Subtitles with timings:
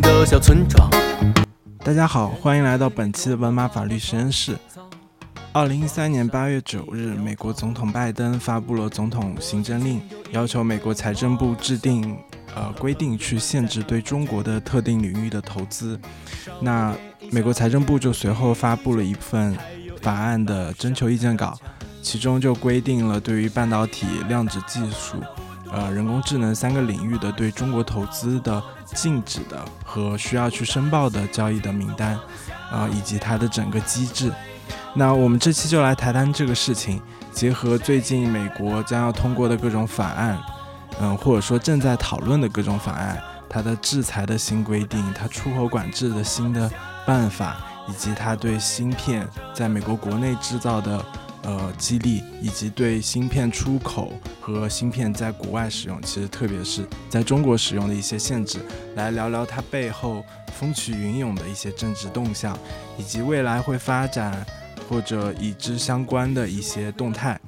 [0.00, 0.88] 的小村庄。
[1.84, 4.56] 大家好，欢迎来到本期的文马法律实验室。
[5.52, 10.00] 二零一三年八月九日，美国总统拜登发布了总统行政令，
[10.32, 12.16] 要求美国财政部制定
[12.54, 15.98] 呃规定，去限制对中国的特定领域的投资。
[16.60, 16.94] 那
[17.30, 19.56] 美国财政部就随后发布了一份
[20.02, 21.58] 法案的征求意见稿，
[22.02, 25.16] 其中就规定了对于半导体、量子技术、
[25.70, 28.62] 呃人工智能三个领域的对中国投资的
[28.94, 32.18] 禁止的和需要去申报的交易的名单，
[32.70, 34.32] 啊以及它的整个机制。
[34.94, 37.00] 那我们这期就来谈谈这个事情，
[37.32, 40.38] 结合最近美国将要通过的各种法案，
[41.00, 46.70] 嗯，或者说正在讨论的各种法案，它的制裁的新规定，它出口管制的新的
[47.06, 51.04] 办法，以及它对芯片在美国国内制造的
[51.48, 58.58] 呃激励，以及对芯片出口和芯片在国外使用，其实特别是在中国使用的一些限制，
[58.96, 62.56] 来聊聊它背后风起云涌的一些政治动向，
[62.98, 64.46] 以及未来会发展。
[64.88, 67.38] 或者与之相关的一些动态，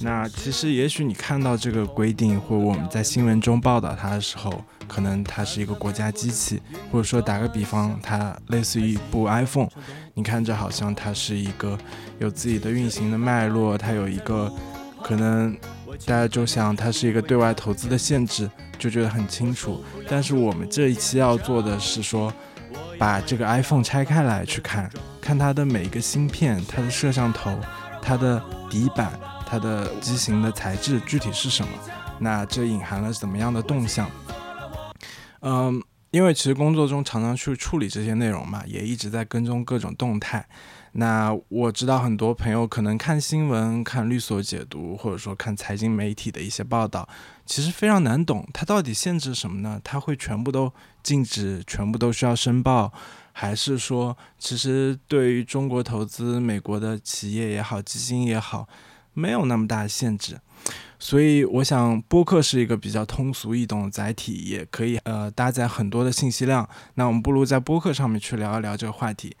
[0.00, 9.68] 那其实也许你看到这个规定，或我们在新闻中报道它的时候，可能它是一个国家机器，或者说打个比方，它类似于一部 iPhone，
[10.12, 11.78] 你看着好像它是一个
[12.18, 14.52] 有自己的运行的脉络，它有一个
[15.02, 15.56] 可能
[16.04, 19.82] 大家就想它是一个对外投资的限制，就觉得很清楚。
[20.08, 22.32] 但是我们这一期要做的是说。
[22.98, 24.88] 把这个 iPhone 拆开来去看，
[25.20, 27.58] 看它的每一个芯片、它的摄像头、
[28.00, 29.10] 它的底板、
[29.44, 31.72] 它的机型的材质具体是什么？
[32.20, 34.08] 那这隐含了怎么样的动向？
[35.42, 40.48] 嗯，因为其实工作中常常去处理这些内容嘛，也一直在跟踪各种动态。
[40.94, 47.08] 那我知道很多朋友可能看新闻、看律所解读，或者说看财经媒体的一些报道，
[47.46, 49.80] 其实非常难懂，它到底限制什么呢？
[49.82, 50.70] 它会全部都
[51.02, 52.92] 禁止，全部都需要申报，
[53.32, 58.68] 还是说，其实对于中国投资美国的企业也好、基金也好，
[59.14, 60.38] 没有那么大的限制？
[60.98, 66.68] 所以，我想播客是一个比较通俗易懂的载体，也可以呃搭载很多的信息量。
[66.94, 69.36] 那我们不如在播客上面去聊一聊这个话题。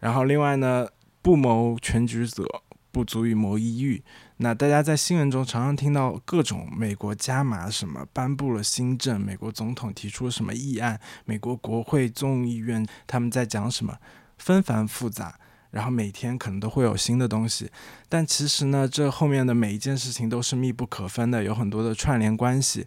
[0.00, 0.88] 然后，另外呢，
[1.20, 2.44] 不谋全局者
[2.90, 4.02] 不足以谋一域。
[4.38, 13.98] 那大家在新闻中常常听到各种美国加码什么，颁布了新政，美国总统提出什么议案，美国国会众议院他们在讲什么，
[14.38, 15.38] 纷繁复杂。
[15.72, 17.68] 然后每天可能都会有新的东西，
[18.08, 22.86] 但其实呢，这后面的每一件事情都是密不可分的，有很多的串联关系。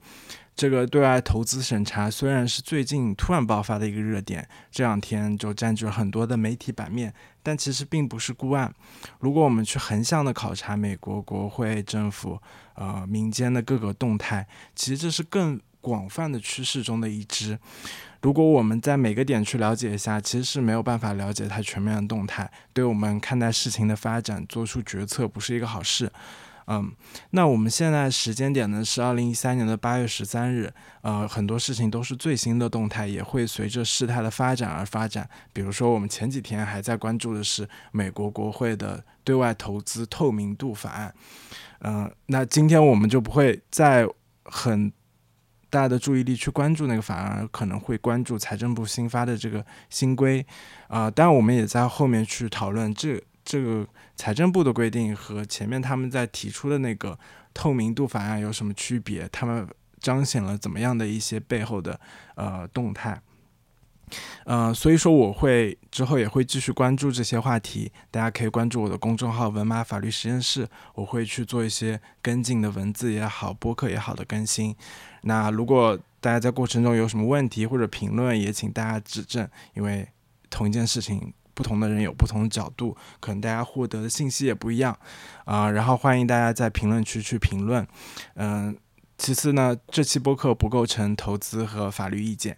[0.56, 7.13] 这个对外投资审查虽然是最近突然爆发的一个热点，这两天就占据了很多的媒体版面，
[7.44, 8.73] 但其实并不是孤案。
[9.19, 12.40] 如果我们去横向的考察美国国会、政府、
[12.75, 17.59] 呃民间的各个动态，其实这是更广泛的趋势中的一支。
[18.25, 26.11] 如果我们在每个点去了解一下，其实是没有办法了解它全面的动态，对我们看待事情的发展做出决策不是一个好事。
[26.65, 26.91] 嗯，
[27.29, 35.29] 那我们现在时间点呢是二零一三年的八月十三日，呃，很多事情都是最新的动态，也会随着事态的发展而发展。
[35.53, 41.13] 比如说，我们前几天还在关注的是美国国会的对外投资透明度法案，
[41.81, 44.07] 嗯，那今天我们就不会再
[44.45, 44.91] 很
[45.75, 50.45] 大家的注意力去关注那个法案，可能会关注财政部新发的这个新规，
[50.87, 53.85] 啊，当然我们也在后面去讨论这这个。
[54.17, 57.19] 财政部的规定和前面他们在提出的那个
[57.53, 59.27] 透明度法案有什么区别？
[59.29, 59.67] 他们
[59.99, 61.99] 彰显了怎么样的一些背后的
[62.35, 63.21] 呃动态？
[64.45, 74.75] 呃，所以说我会之后也会继续关注这些话题，大家可以关注我的公众号“文马法律实验室”，我会去做一些跟进的文字也好、播客也好的更新。
[75.21, 80.07] 那如果大家在过程中有什么问题或者评论，也请大家指正，因为
[80.49, 81.34] 同一件事情。
[81.55, 84.93] 不同的人有不同的角度，可能大家获得的信息也不一样
[85.46, 85.72] 啊。
[85.72, 87.87] 然后欢迎大家在评论区去评论。
[88.34, 88.75] 嗯，
[89.17, 92.57] 其次呢，这期播客不构成投资和法律意见。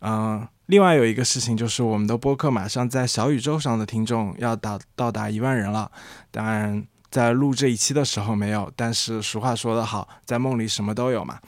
[0.00, 5.92] 嗯，另外有一个事情就是，我们的播客马上在小宇宙上的听众要达到达一万人了。
[6.30, 11.38] 当然，在录这一期的时候没有，但是俗话说得好，在梦里什么都有嘛。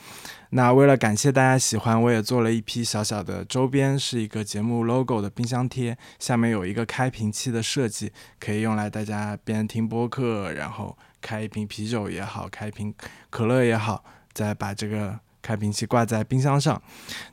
[0.51, 12.95] 那为了感谢大家喜欢，我也做了一批小小的周边，是一个节目 logo 的冰箱贴，下面有一个开瓶器的设计，可以用来大家边听播客，然后开一瓶啤酒也好，开一瓶
[13.31, 14.05] 可乐也好，
[14.35, 16.81] 再把这个开瓶器挂在冰箱上。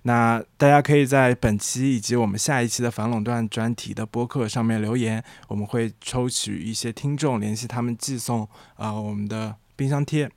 [0.02, 10.30] 那大家可以在本期以及我们下一期的反垄断专题的播客上面留言，我们会抽取一些听众，联系他们寄送啊我们的冰箱贴。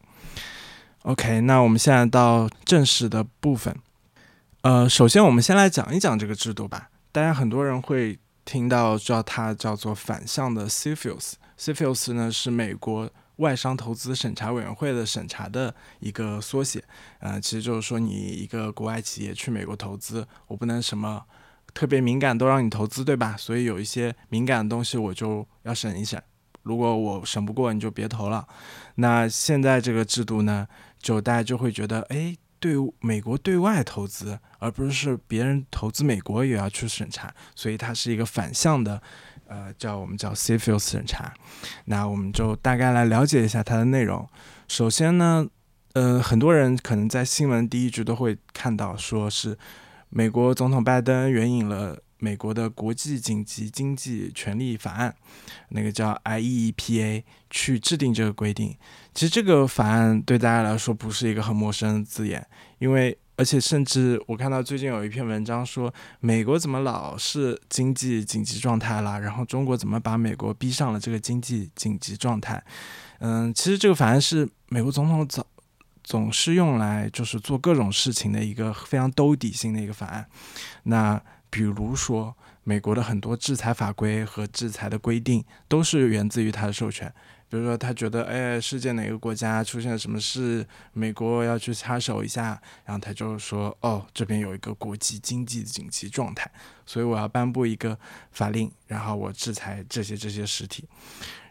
[1.02, 3.74] OK，那我们现在到正式的部分。
[4.62, 6.88] 呃，首先我们先来讲一讲这个制度吧。
[7.12, 16.82] 大家很多人会听到叫它叫做反向的 CFIUS，CFIUS 呢是美国外商投资审查委员会的审查的一个缩写。
[17.18, 21.24] 呃，其实就是说你一个国外企业去美国投资，我不能什么
[21.72, 23.36] 特别敏感都让你投资，对吧？
[23.36, 26.22] 所以有一些敏感的东西我就要审一审。
[26.62, 28.46] 如果我审不过，你就别投了。
[28.96, 30.66] 那现在这个制度呢，
[30.98, 32.36] 就大家就会觉得，哎。
[32.60, 39.02] 对美国对外投资，而不是别人投资美国也要去审查，所以它是一个反向的，
[39.46, 41.32] 呃，叫我们叫 CFIUS 审查。
[41.86, 44.28] 那我们就大概来了解一下它的内容。
[44.68, 45.46] 首先呢，
[45.94, 49.58] 呃，很多人可能在新闻第一句都会看到，说是
[50.08, 51.98] 美国总统拜登援引了。
[52.16, 55.14] 美国的国际紧急经济权利法案，
[55.70, 58.74] 那个叫 IEEPA，去制定这个规定。
[59.12, 62.46] 其实这个法案对大家来说不是一个很陌生的字眼，
[62.78, 72.62] 因为而且甚至我看到最近有一篇文章说，美国怎么老是经济紧急状态了，然后中国怎么把美国逼上了这个经济紧急状态？
[73.18, 75.44] 嗯，其实这个法案是美国总统总
[76.02, 80.26] 总是用来就是做各种事情的一个非常兜底性的一个法案。
[80.84, 81.20] 那
[81.50, 87.12] 比如说，美国的很多制裁法规和制裁的规定都是源自于他的授权。
[87.48, 96.50] 比如说，他觉得，哎，世界哪个国家出现了什么事，美国要去插手一下，然后他就说，哦，这边有一个国际经济紧急状态，
[96.84, 97.96] 所以我要颁布一个
[98.32, 100.88] 法令，然后我制裁这些这些实体。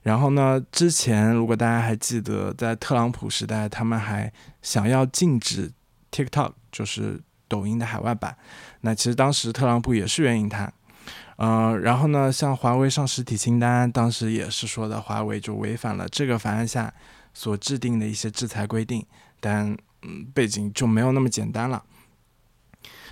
[0.01, 5.71] 然后呢，之前如果大家还记得，在特朗普时代，他们还想要禁止
[6.12, 7.21] TikTok，就是。
[7.50, 8.36] 抖音的海外版，
[8.81, 10.50] 那其实当时特朗普也是援引
[11.38, 16.94] 它，呃，然后呢，像华为上实体清单，当时也是说的华为就违反了这个法案下
[17.33, 19.06] 所制定的一些制裁规定，
[19.39, 21.83] 但嗯，背景就没有那么简单了。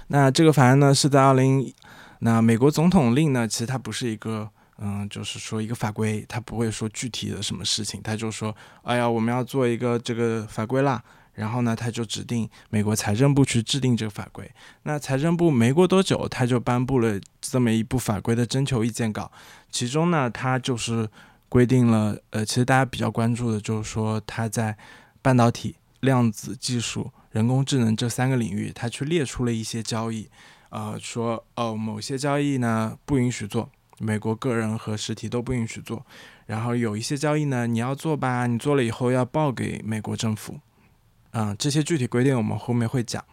[0.08, 1.74] 那这个法案呢是在二零，
[2.20, 11.02] 那美国总统令呢，其实它不是一个，嗯，就是说一个法规，它不会说具体的什么事情，它就说，哎呀，我们要做一个这个法规啦。
[11.42, 14.48] 然后呢，他就指定美国财政部去制定这个法规。
[14.84, 19.32] 那财政部没过多久，他就颁布了这么一部法规的征求意见稿。
[19.72, 21.10] 其中呢，他就是
[21.50, 24.78] 规定了，呃，其实大家比较关注的就是说，他在
[25.24, 30.30] 半导体、量子技术、人工智能这三个领域，他去列出了一些交易，
[30.70, 33.68] 呃，说哦，某些交易呢不允许做，
[33.98, 36.06] 美国个人和实体都不允许做。
[36.46, 40.60] 然后有一些交易呢，你要做吧，你做了以后要报给美国政府。
[41.32, 43.24] 啊，这些具体规定我们后面会讲。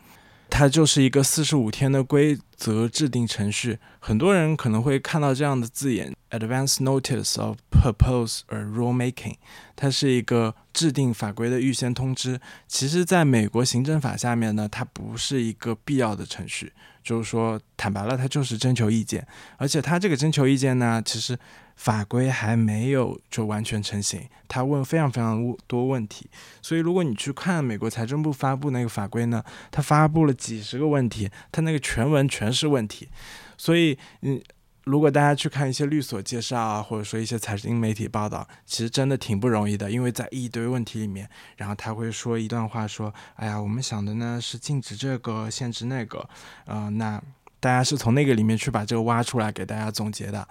[0.51, 3.79] 它就是一个四十五天的规则制定程序。
[3.99, 9.35] 很多人可能会看到这样的字眼：advance notice of propose or rulemaking。
[9.77, 12.41] 它是一个制定法规的预先通知。
[12.69, 16.73] 其实，在美国行政法下面呢，它不是一个必要的程序。
[17.03, 19.27] 就是说，坦白了，它就是征求意见。
[19.57, 21.37] 而且，它这个征求意见呢，其实。
[21.79, 26.29] 法规还没有就完全成型，他问非常非常多问题，
[26.61, 29.41] 所以如果你去看美国财政部发布那个法规呢，
[29.71, 33.09] 他发布了几十个问题，他那个全文全是问题，
[33.57, 34.43] 所以嗯，
[34.89, 41.29] 如果大家去看一些律所介绍啊，或者说一些财经媒体报道，其实真的挺不容易的，因为在一堆问题里面，
[41.59, 46.27] 然后他会说一段话，说，哎呀，我们想的呢是禁止这个，限制那个，
[46.65, 47.23] 呃，那
[47.61, 50.49] 大家是从那个里面去把这个挖出来给大家总结的。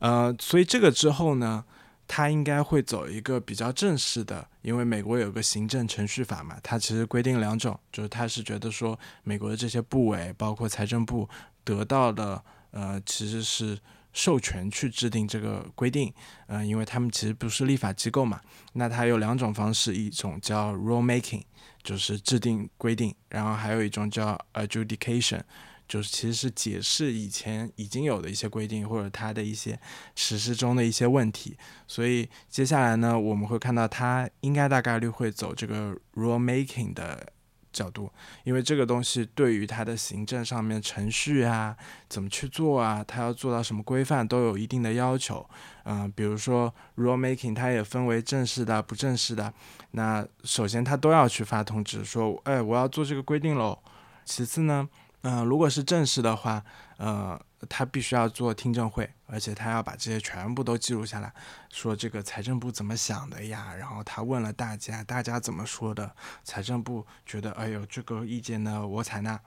[0.00, 1.64] 呃，所以这个之后呢，
[2.08, 11.28] 他应该会走一个比较正式的，因为美国有个行政程序法嘛，它其实规定两种，就是他是觉得说美国的这些部委，包括财政部
[11.62, 13.78] 得到的，呃，其实是
[14.12, 16.12] 授权去制定这个规定，
[16.46, 18.40] 嗯，因为他们其实不是立法机构嘛，
[18.72, 21.42] 那它有两种方式，一种叫 rule making，
[21.82, 25.42] 就是制定规定，然后还有一种叫 adjudication。
[25.88, 29.80] 就是其实是解释以前已经有的一些规定，或者它的一些
[30.14, 31.56] 实施中的一些问题。
[31.86, 37.32] 所以接下来呢，我们会看到它应该大概率会走这个 rule making 的
[37.78, 38.10] 角度，
[38.42, 41.76] 因为这个东西对于它的行政上面程序啊，
[42.08, 45.48] 怎么去做啊，它要做到什么规范都有一定的要求。
[45.84, 49.52] 嗯，比如说 rule making 它也分为正式的、不正式的。
[49.92, 53.78] 那首先它都要去发通知说，哎，我要做这个规定喽。
[54.24, 54.88] 其次呢？
[55.22, 56.62] 嗯，如果是正式的话，
[56.98, 61.32] 呃，他必须要做听证会，而且他要把这些全部都记录下来，
[61.70, 63.74] 说这个财政部怎么想的呀？
[63.74, 66.14] 然后他问了大家，大家怎么说的？
[66.44, 69.38] 财政部觉得，哎呦，这个意见呢，我采纳；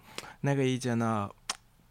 [0.42, 1.30] 那个意见呢，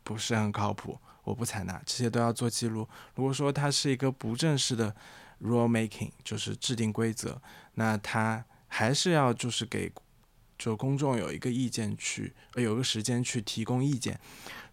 [0.03, 1.81] 不是很靠谱，我不采纳。
[1.87, 2.89] 这些都要做记录。
[3.15, 4.95] 如果说它是一个不正式的
[5.41, 7.41] rule making，就是制定规则，
[7.75, 9.93] 那他还是要就是给。
[10.59, 14.21] 就公众有一个意见去，呃，有个时间去提供意见。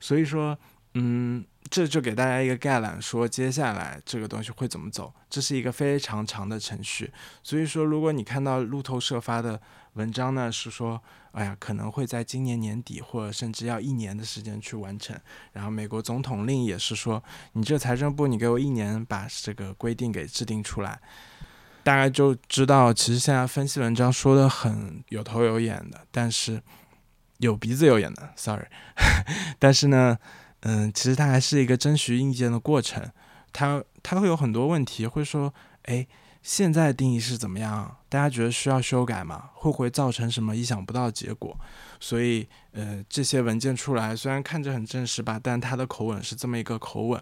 [0.01, 0.60] 所以说，
[1.00, 5.13] 嗯，这就给大家一个概览，说接下来这个东西会怎么走。
[5.30, 7.12] 这是一个非常长的程序。
[7.44, 9.62] 所以说，如果你看到路透社发的
[9.94, 11.00] 文章呢，是说，
[11.34, 15.16] 哎呀，可能会在今年年底，或者甚至要一年的时间去完成。
[15.54, 17.24] 然后美国总统令也是说，
[17.54, 21.00] 你这财政部，你给我一年把这个规定给制定出来。
[21.84, 26.62] 大概就知道，其实现在分析文章说的很有头有眼的，但是
[27.38, 28.66] 有鼻子有眼的，sorry。
[29.60, 30.18] 但是呢，
[30.62, 33.12] 嗯，其实它还是一个征询意见的过程，
[33.54, 36.06] 它它会有很多问题，会说，哎，
[36.42, 37.98] 现在定义是怎么样？
[38.10, 39.50] 大家觉得需要修改吗？
[39.54, 41.58] 会不会造成什么意想不到的结果？
[42.00, 47.22] 所以，呃，这些文件出来，虽然看着很正式吧，但它的口吻是这么一个口吻。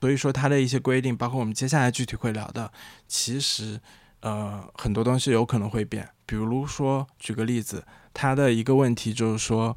[0.00, 2.72] 所以说，它的一些规定，包括我们接下来具体会聊的，
[3.06, 3.78] 其实，
[4.20, 6.08] 呃，很多东西有可能会变。
[6.24, 9.76] 比如说，举个例子，它的一个问题就是说，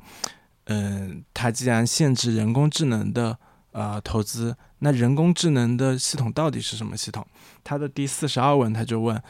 [0.65, 3.37] 嗯，它既然限制人工智能的
[3.71, 7.25] 呃投资，那人工智能的系统到底是什么系统？
[7.63, 9.21] 它的第四十二问，他就问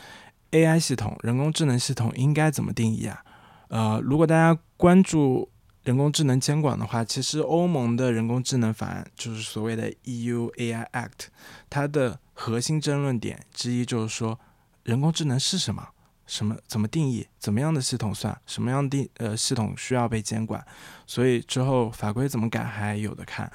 [0.51, 3.23] AI 系统、人工智能系统应该怎么定义啊？
[3.69, 5.49] 呃，如果大家关注。
[5.83, 11.27] 人工智能监管的话，其实欧盟的人工智能法案就是所谓的 EU AI Act，
[11.69, 14.39] 它的核心争论点之一就是说，
[14.83, 15.89] 人工智能是什么？
[16.25, 16.55] 什么？
[16.67, 17.27] 怎么定义？
[17.37, 18.35] 怎么样的系统算？
[18.45, 20.65] 什么样的呃系统需要被监管？
[21.05, 23.51] 所以之后法规怎么改还有的看。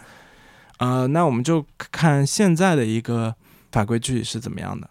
[0.79, 3.35] 呃，那我们就看现在的一个
[3.73, 4.89] 法规具体是怎么样的。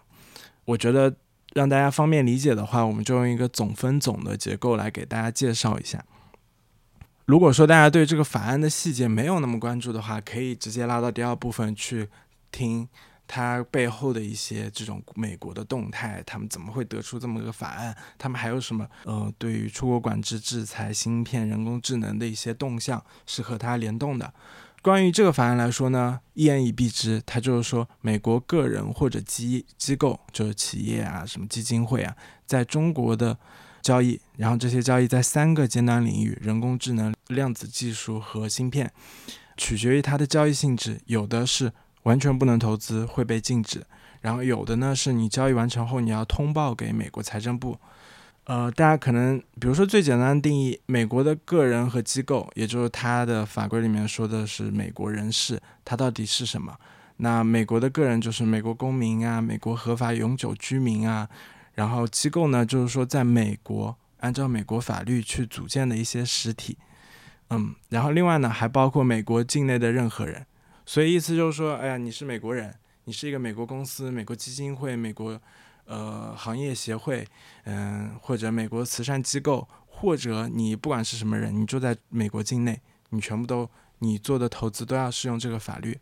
[0.64, 1.16] 我觉得
[1.54, 6.04] 让大家方便理解的话，我们就用一个总分总的结构来给大家介绍一下。
[7.24, 12.08] 如果说大家对这个法案的细节没有那么关注的话，可以直接拉到第二部分去
[12.50, 12.88] 听
[13.28, 17.96] 它背后的一些这种美国的动态，他们怎么会得出这么个法案？
[18.18, 24.34] 他们还有什么呃，对于出国管制、制裁、芯片、人工智能的一些动向是和它联动的？
[24.82, 32.16] 关于这个法案来说呢，一言以蔽之，它就是说，美国个人或者机机构，就是企业啊，什么基金会啊，
[32.46, 33.38] 在中国的。
[33.80, 38.92] 交易，然后这些交易在三个尖端领域：人工智能、量子技术和芯片，
[39.56, 41.00] 取决于它的交易性质。
[41.06, 41.72] 有的是
[42.08, 43.82] 完全不能投资，会被禁止；
[44.22, 47.78] 然后有的呢，是你交易完成后你要通报给美国财政部。
[48.44, 56.74] 呃，大家可能比如说最简单的定义，美国的个人和机构，也就是它的法规里面说的是美国人士，它到底是什么？
[57.18, 61.28] 那美国的个人就是美国公民啊，美国合法永久居民啊。
[61.74, 66.78] 然后机构呢，就是说在美国按照美国法律去组建的一些实体，
[67.50, 70.46] 嗯，然后另外呢还包括美国境内的任何人，
[70.88, 75.38] 所以意思就是说，哎呀，你是美国人，你是一个美国公司、美国基金会、美国
[75.84, 77.26] 呃行业协会，
[77.64, 82.80] 嗯，或者美国慈善机构，或者你不管是什么人，你住在美国境内，
[83.10, 83.68] 你全部都
[83.98, 85.98] 你做的投资都要适用这个法律。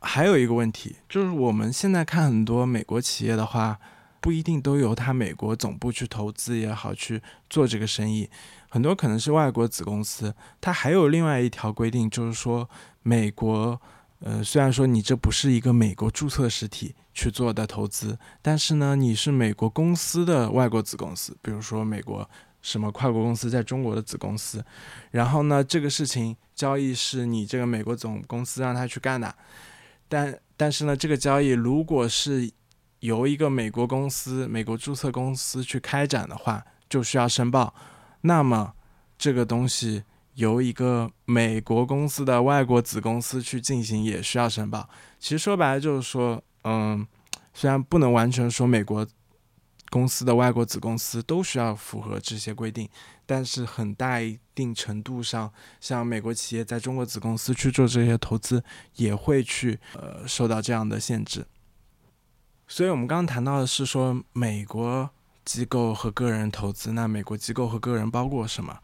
[0.00, 3.80] 还有一个问题就是，我们现在看很多美国企业的话。
[4.22, 7.20] 不一定都由他美国总部去投资也好去
[7.50, 8.30] 做这个生意，
[8.68, 10.32] 很多可能是外国子公司。
[10.60, 12.70] 它还有另外一条规定，就是说
[13.02, 13.80] 美国，
[14.20, 22.28] 呃，虽然说你这不是一个美国注册实体去做的投资，但是呢，你是美国公司的外国子公司，比如说美国
[22.60, 24.64] 什么跨国公司在中国的子公司，
[25.10, 29.34] 然后呢，这个事情交易是你这个美国总公司让他去干的，
[30.08, 32.48] 但但是呢，这个交易如果是
[33.00, 37.74] 由一个美国公司、美国注册公司去开展的话，就需要申报。
[38.20, 38.74] 那么，
[39.18, 44.88] 这个东西由一个美国公司的外国子公司去进行，也需要申报。
[45.18, 47.06] 其实说白了就是说，嗯，
[47.52, 49.06] 虽然不能完全说美国
[49.90, 52.88] 公司的外国子公司都需要符合这些规定，
[53.26, 58.64] 但是很大一定程度上，像美国企业在中国子公司去做这些投资，
[58.96, 61.46] 也会去呃受到这样的限制。
[62.66, 65.10] 所以，我们刚刚谈到的是说，美国
[65.44, 66.92] 机构和个人投资。
[66.92, 68.78] 那美国机构和个人包括什么？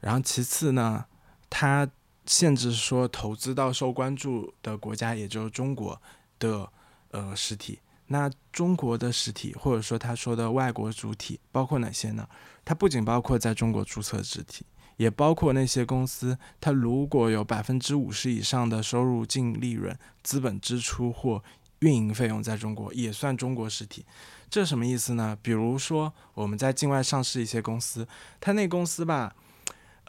[0.00, 1.04] 然后，其次呢，
[1.48, 1.88] 它
[2.26, 6.00] 限制说投资到受关注的国家，也就是中国
[6.38, 6.70] 的
[7.10, 7.78] 呃实体。
[8.06, 12.28] 那中国的实体，或者说他说的外国主体，包括哪些呢？
[12.64, 14.66] 它不仅包括在中国注册实体，
[14.96, 21.42] 也包括那些公司，它如果有百分之五十以上的收入、净利润、资本支出或
[21.78, 24.04] 运营费用在中国也算中国实体，
[24.50, 25.38] 这什么意思呢？
[25.40, 28.08] 比如说我们在境外上市一些公司，
[28.40, 29.36] 它那公司吧，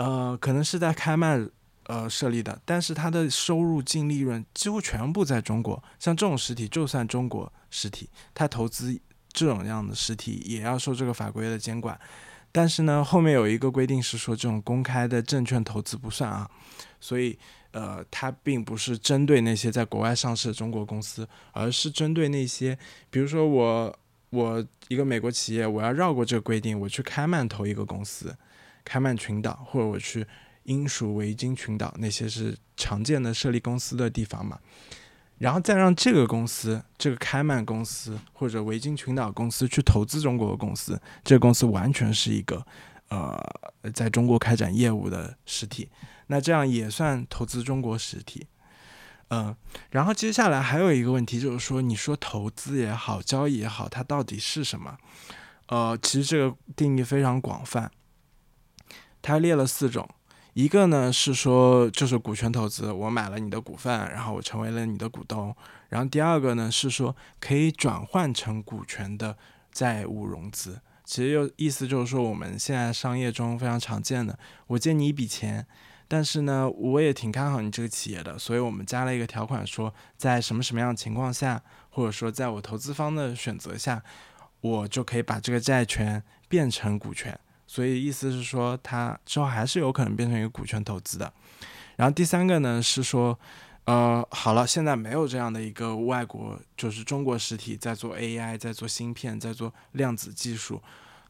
[0.02, 1.48] 呃，可能是在开曼
[1.84, 5.84] 呃设立的，但是它的收入净利润几乎全部在中国。
[6.00, 9.00] 像这种实体，就算中国实体，它投资
[9.32, 12.00] 这种样的实体也要受这个法规的监管。
[12.52, 16.50] 但是呢，后面有一个规定是说，这种公开的证券投资不算啊，
[17.00, 17.38] 所以
[17.70, 22.76] 呃，它并不是针对那些在国外上市的中国公司，而是针对那些，
[23.12, 24.00] 比如说我
[24.32, 28.36] 我一个美国企业，我要绕过这个规定，我去开曼投一个公司，
[28.84, 30.26] 开曼群岛，或者我去
[30.64, 34.60] 英属维京群岛，那些是常见的设立公司的地方嘛。
[35.40, 42.64] 然后再让这个公司，这个开曼公司或者维京群岛公司去投资中国的公司，这个公司完全是一个，
[43.10, 43.44] 呃，
[43.92, 45.90] 在中国开展业务的实体，
[46.28, 48.46] 那这样也算投资中国实体，
[49.30, 49.56] 嗯，
[49.90, 54.96] 然后接下来还有一个问题就是说，你说投资也好，交易也好，它到底是什么？
[55.70, 57.90] 呃，其实这个定义非常广泛，
[59.22, 60.08] 它列了四种。
[60.54, 65.56] 一个呢是说就是股权投资，我买了你的股份，然后我成为了你的股东。
[65.88, 69.38] 然后第二个呢是说可以转换成股权的
[69.72, 74.38] 债务融资，其实又意思就是说我们现在商业中非常常见的，
[74.68, 75.66] 我借你一笔钱，
[76.10, 84.04] 但是呢我也挺看好你这个企业的，所以我们加了一个条款，说在什么什么样的情况下，或者说在我投资方的选择下，
[84.60, 87.40] 我就可以把这个债权变成股权。
[87.72, 91.32] 所以意思是说，它之后还是有可能变成一个股权投资的。
[91.96, 93.40] 然后第三个呢是说，
[93.86, 100.82] 呃，好了，现在没有这样的一个外国，就是中国实体在做 AI，在做芯片，在做量子技术。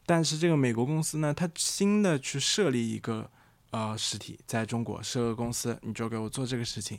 [0.04, 3.30] 但是这个美国公司呢，它新的去设立一个
[3.70, 6.98] 呃实体在中国设个公司，你就给我做这个事情。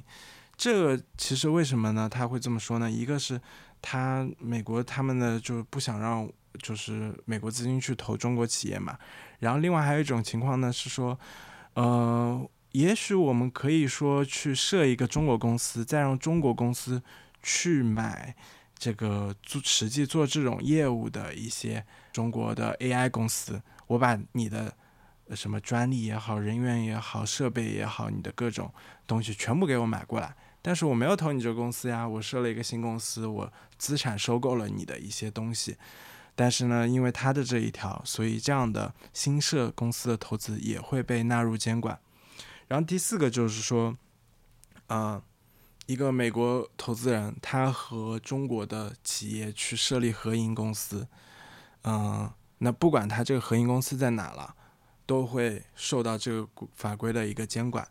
[0.56, 2.08] 这个其实为什么呢？
[2.08, 2.90] 他会这么说呢？
[2.90, 3.42] 一个是
[3.82, 6.30] 他美国他们呢就是不想让
[6.62, 8.98] 就是美国资金去投中国企业嘛。
[9.40, 11.20] 然后，另外还有一种情况呢，是说，
[11.74, 17.02] 呃，也许我们可以说去设一个中国公司，再让中国公司
[17.42, 18.36] 去买
[18.78, 23.62] 这个做实际做这种业务的一些中国的 AI 公司。
[23.88, 24.74] 我把你的
[25.36, 28.74] 什么专利也好、人员也好、设备也好，你的各种
[29.06, 35.76] 东西全部给我买过来，但是我没有投你这个公司呀，我设了一个新公司，我资产收购了你的一些东西。
[36.36, 42.00] 但是呢，因为他的这一条，所以这样的新设公司的投资也会被纳入监管。
[42.68, 43.96] 然后第四个就是说，
[44.88, 45.22] 呃，
[45.86, 51.08] 一个美国投资人他和中国的企业去设立合营公司，
[51.84, 54.56] 嗯，那不管他这个合营公司在哪了，
[55.06, 57.88] 都会受到这个法规的一个监管。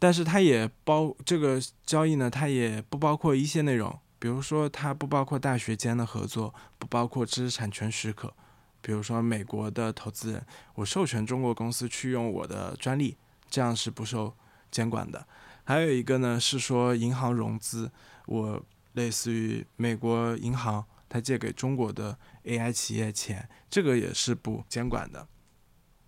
[0.00, 4.00] 但是它也包这个交易呢，它也不包括一些内容。
[4.22, 8.32] 比如说，它不包括大学间的合作，不包括知识产权许可。
[8.80, 13.16] 比如说，美国的投资人，我授权中国公司去用我的专利，
[13.50, 14.36] 这样是不受
[14.70, 15.26] 监管的。
[15.64, 17.90] 还有一个呢，是说银行融资，
[18.26, 25.26] 我类似于美国银行，它借给中国的 AI 企业钱，这个也是不监管的。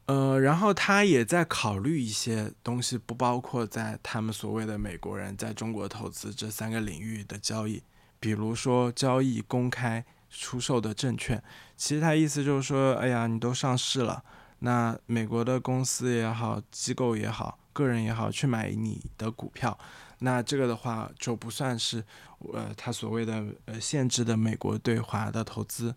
[0.07, 7.83] 呃，然后他也在考虑一些东西，不包括在他们所谓的美国人在中国投资这三个领域的交易。
[8.25, 11.43] 比如说交易公开出售的证券，
[11.77, 14.25] 其实他意思就是说，哎呀，你都上市了，
[14.61, 19.79] 那美国的公司也好，机构也好，个人也好，去买你的股票，
[20.21, 22.03] 那这个的话就不算是
[22.55, 25.95] 呃他所谓的呃限制的美国对华的投资。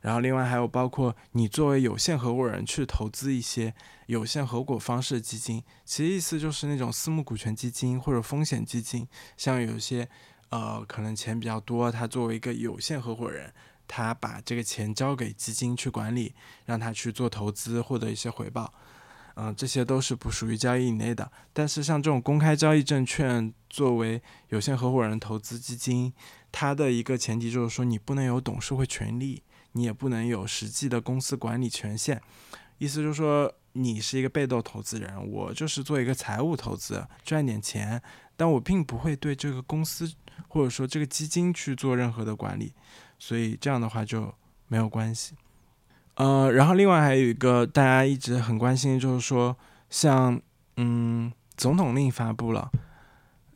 [0.00, 3.74] 然后另外还有包括你作为有限合伙人去投资一些
[4.06, 10.08] 有限合伙方式基金，其实意思就是那种私募股权基金或者风险基金，像有些。
[10.54, 13.52] 呃，可能钱比较多，他作为一个有限合伙人，
[13.88, 16.32] 他把这个钱交给基金去管理，
[16.64, 18.72] 让他去做投资，获得一些回报。
[19.34, 21.28] 嗯，这些都是不属于交易以内的。
[21.52, 26.12] 但是像这种公开交易证券，作为有限合伙人投资基金，
[26.52, 32.22] 它的一个前提就是说，你不能有董事会权利，你也不能有实际的公司管理权限。
[32.78, 38.00] 意思就是说，你是一个被动投资人，我就是做一个财务投资，赚点钱，
[38.36, 40.08] 但我并不会对这个公司。
[40.48, 42.72] 或者说这个基金去做任何的管理，
[43.18, 44.32] 所以这样的话就
[44.68, 45.34] 没有关系。
[46.14, 49.56] 呃，然后另外还有一个大家一直很关心，就是说
[49.90, 50.40] 像
[50.76, 52.70] 嗯总统令发布了，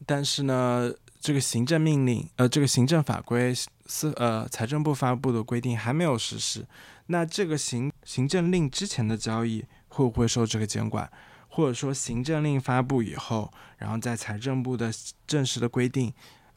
[0.05, 3.55] 但是呢这个行政命令呃这个行政法规
[3.87, 6.67] 司呃财政部发布的规定还没有实施，
[7.07, 11.09] 那这个行行政令之前的交易会不会受这个监管？
[11.47, 14.93] 或者说行政令发布以后，然后在财政部的
[15.27, 16.12] 正式的规定。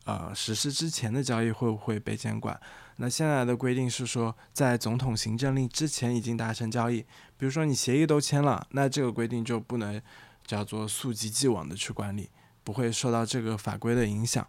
[0.05, 2.59] 呃，实施之前的交易会不会被监管？
[2.97, 7.01] 那现在的规定是说，在总统行政令之前已经达成交易，
[7.37, 10.01] 比如说你协议都签了，那这个规定就不能
[10.45, 12.29] 叫做溯及既往的去管理，
[12.63, 14.45] 不会受到这个法规的影响。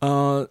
[0.00, 0.48] 呃，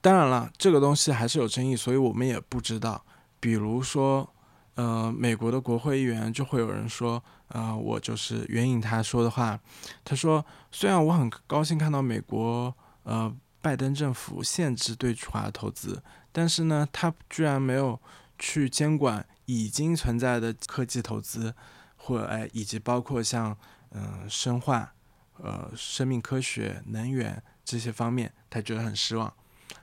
[0.00, 3.04] 当然了，这个东西还是有争议，所以我们也不知道。
[3.38, 4.32] 比如说，
[4.74, 9.60] 呃，美国的国会议员就会有人说，呃，我就是援引他说的话，
[10.04, 18.00] 他说，虽然我很高兴看到美国呃拜登政府限制对华投资，但是呢，他居然没有
[18.38, 21.54] 去监管已经存在的科技投资，
[21.96, 23.56] 或哎，以及包括像
[23.90, 24.92] 嗯生化、
[25.38, 29.32] 呃生命科学、能源这些方面，他觉得很失望。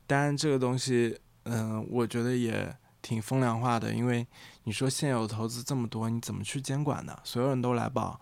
[0.06, 2.74] 当然，这个东西，嗯，我觉得也
[3.08, 4.28] 挺风凉话的，因为
[4.66, 7.18] 你说现有投资这么多，你怎么去监管呢？
[7.24, 8.20] 所有人都来报，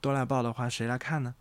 [0.00, 1.36] 都来报的话，谁来看呢？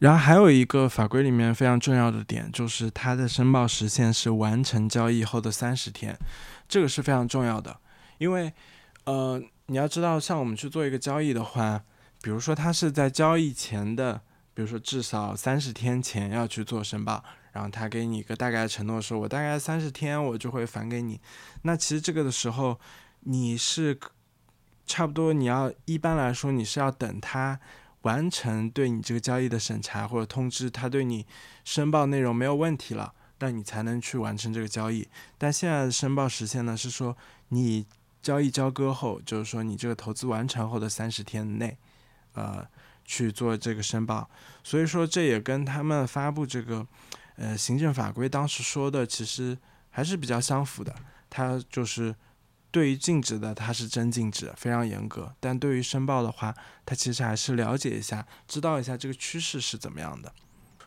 [0.00, 6.18] 然后还有一个法规里面非常重要的点，就是它的申报时限是完成交易后的三十天，
[6.68, 7.78] 这个是非常重要的，
[8.18, 8.52] 因为，
[9.04, 11.80] 呃，你要知道，像我们去做一个交易的话，
[12.20, 14.20] 比如说它是在交易前的，
[14.54, 17.22] 比如说至少三十天前要去做申报。
[17.54, 21.20] 然后他给你一个大概的承诺，说我大概三十天我就会返给你。
[21.62, 22.80] 那其实这个的时候，
[23.20, 23.96] 你是
[24.84, 27.60] 差不多你要一般来说你是要等他
[28.02, 31.24] 完成对你这个交易的审查或者通知，他对你
[31.64, 35.06] 申报内容没有问题了，那你才能去完成这个交易。
[35.38, 37.16] 但现在的申报时限呢是说
[37.50, 37.86] 你
[38.20, 41.78] 交易交割后，就是说你这个投资完成后的三十天内，
[42.32, 42.66] 呃
[43.04, 44.28] 去做这个申报。
[44.64, 46.84] 所以说这也跟他们发布这个。
[47.36, 49.58] 呃，行政法规当时说的其实
[49.90, 50.94] 还是比较相符的，
[51.28, 52.14] 它就是
[52.70, 56.54] 对于禁止的，它是真禁止，非常严格；但对于申报的话，
[56.86, 60.32] 它其实还是了解一下，知道一下这个趋势是怎么样的。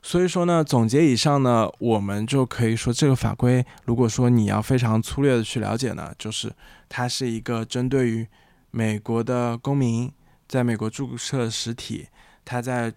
[0.01, 6.53] 所以说呢，总结以上呢，我们就可以说，这个法规，如果说你要非常粗略的去了解呢，就是
[6.87, 8.25] 它是一个针对于
[8.71, 10.09] 美国的公民，
[10.47, 12.07] 在美国注册实体，
[12.45, 12.93] 它在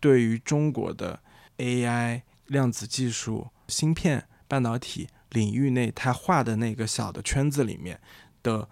[0.00, 1.20] 对于中国的
[1.58, 2.22] AI。
[2.46, 8.00] 量子技术、芯片、半导体领域内，他画的那个小的圈子里面
[8.42, 8.68] 的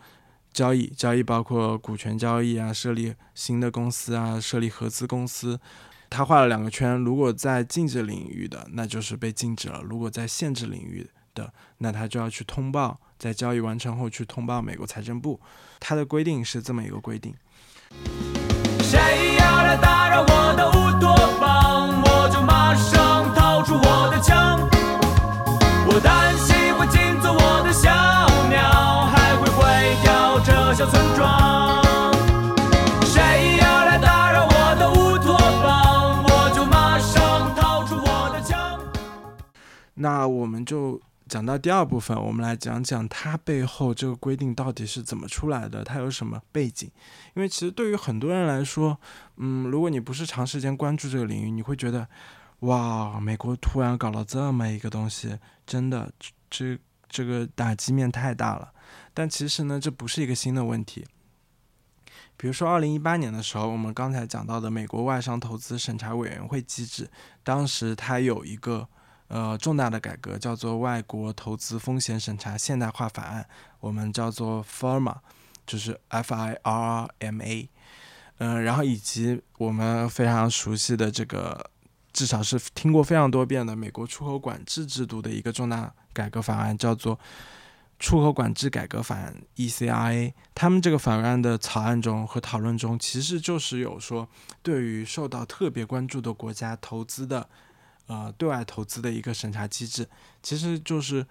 [0.53, 5.59] 交易，交易包括股权交易啊，设立新的公司啊，设立合资公司，
[6.11, 6.97] 他画了两个圈。
[6.97, 15.41] 如果在禁止领域的，那就是被禁止了；如果在限制领域的，那他就要去通报，在交易完成后去通报美国财政部。
[15.81, 17.35] 它的规定是这么一个规定。
[18.83, 23.02] 谁要来打扰我的乌托邦，我就马上。
[40.03, 46.91] 那我们就讲到第二部分，我们来讲讲它背后这个规定到底是怎么出来的，它有什么背景？
[47.35, 48.99] 因为其实对于很多人来说，
[49.37, 52.07] 嗯，如果你不是长时间关注这个领域，你会觉得。
[52.63, 55.37] 哇，美国突然搞了这么一个东西，
[55.67, 56.13] 真的，
[56.49, 58.73] 这这个打击面太大了。
[59.13, 61.05] 但其实呢，这不是一个新的问题。
[62.37, 67.11] 比如说，二零一八年的时候，我们刚才讲到的美国外商投资审查委员会机制，
[67.43, 68.89] 当时它有一个
[69.33, 73.43] 呃重大的改革，叫做《外国投资风险审查现代化法案》，
[73.81, 75.17] 我们叫做 FIRMA，
[75.67, 77.69] 就是 F I R M A。
[78.39, 81.71] 嗯，然后以及我们非常熟悉的这个。
[82.13, 87.17] 至少是听过非常多遍的美国出口管制制度的一个重大改革法案，叫做
[87.99, 90.35] 《出口管制改革法案》（ECRA）。
[90.55, 94.29] 他们这个法案的草案中和讨论中，其实就是有说，
[94.63, 97.49] 对于受到特别关注的国家投资的，
[98.07, 100.09] 呃，对外投资的一个审查机制。
[100.43, 101.27] 其实就是，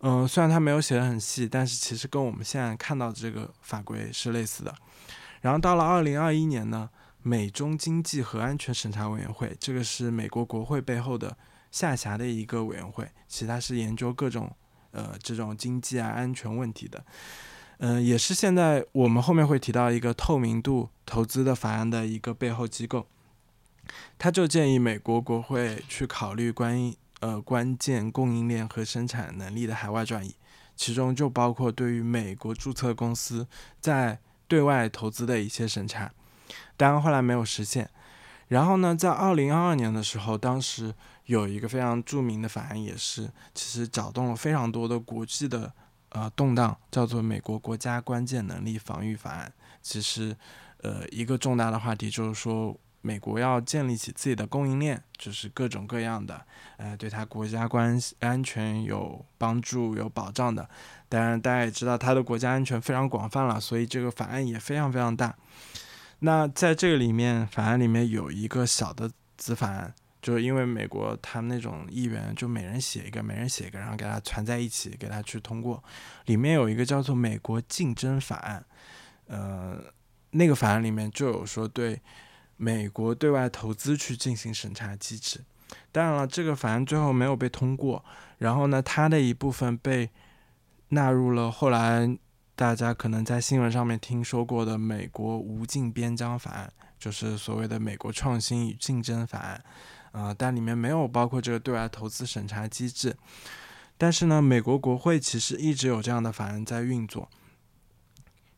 [0.00, 4.74] 嗯，虽然它没有写的很细，但是其实跟我们现在看到的这个法规是类似的。
[5.40, 6.88] 然后到了二零二一年呢。
[7.20, 11.36] 美中经济和安全审查委员会，这个是美国国会背后的
[11.70, 14.50] 下辖的一个委员会，其他是研究各种
[14.92, 17.04] 呃这种经济啊安全问题的，
[17.78, 23.06] 嗯，也是现在我们后面会提到一个透明度投资的法案的一个背后机构，
[24.18, 30.34] 他就建议美国国会去考虑关于呃关键供应链和生产能力的海外转移，
[30.76, 33.46] 其中就包括对于美国注册公司
[33.80, 36.12] 在对外投资的一些审查。
[36.76, 37.90] 当然后来没有实现。
[38.48, 40.94] 然后呢，在二零二二年的时候，当时
[41.26, 45.70] 有一个非常著名的法案，也是其实搅动了非常多的国际的
[46.08, 49.52] 呃动荡，叫做《美国国家关键能力防御法案》。
[49.82, 50.34] 其实，
[50.78, 56.44] 呃，一个重大的话题就是说，美国要建立起自己的供应链，就是各种各样的，
[56.76, 60.68] 呃，对它国家关系安全有帮助、有保障的。
[61.08, 65.34] 当然，大家也知道，它的国家安全非常广泛了，所以这个法案也非常非常大。
[66.18, 75.82] 那在这个里面，法案里面有一个小的子法案，就就是因为美国他们那种议员就每人写一个，每人写一个，然后给他传在一起，给他去通过。
[76.26, 78.62] 里面有一个叫做《美国竞争法案》，
[79.32, 79.82] 呃，
[80.32, 81.98] 那个法案里面就有说对
[82.58, 85.42] 美国对外投资去进行审查机制。
[85.90, 88.04] 当然了，这个法案最后没有被通过。
[88.36, 90.10] 然后呢，它的一部分被
[90.90, 92.18] 纳入了后来
[92.54, 99.64] 大家可能在新闻上面听说过的美国无尽边疆法案，就是所谓的美国创新与竞争法案，
[100.12, 103.16] 啊，但里面没有包括这个对外投资审查机制。
[103.96, 107.28] 但是呢，美国国会其实一直有这样的法案在运作。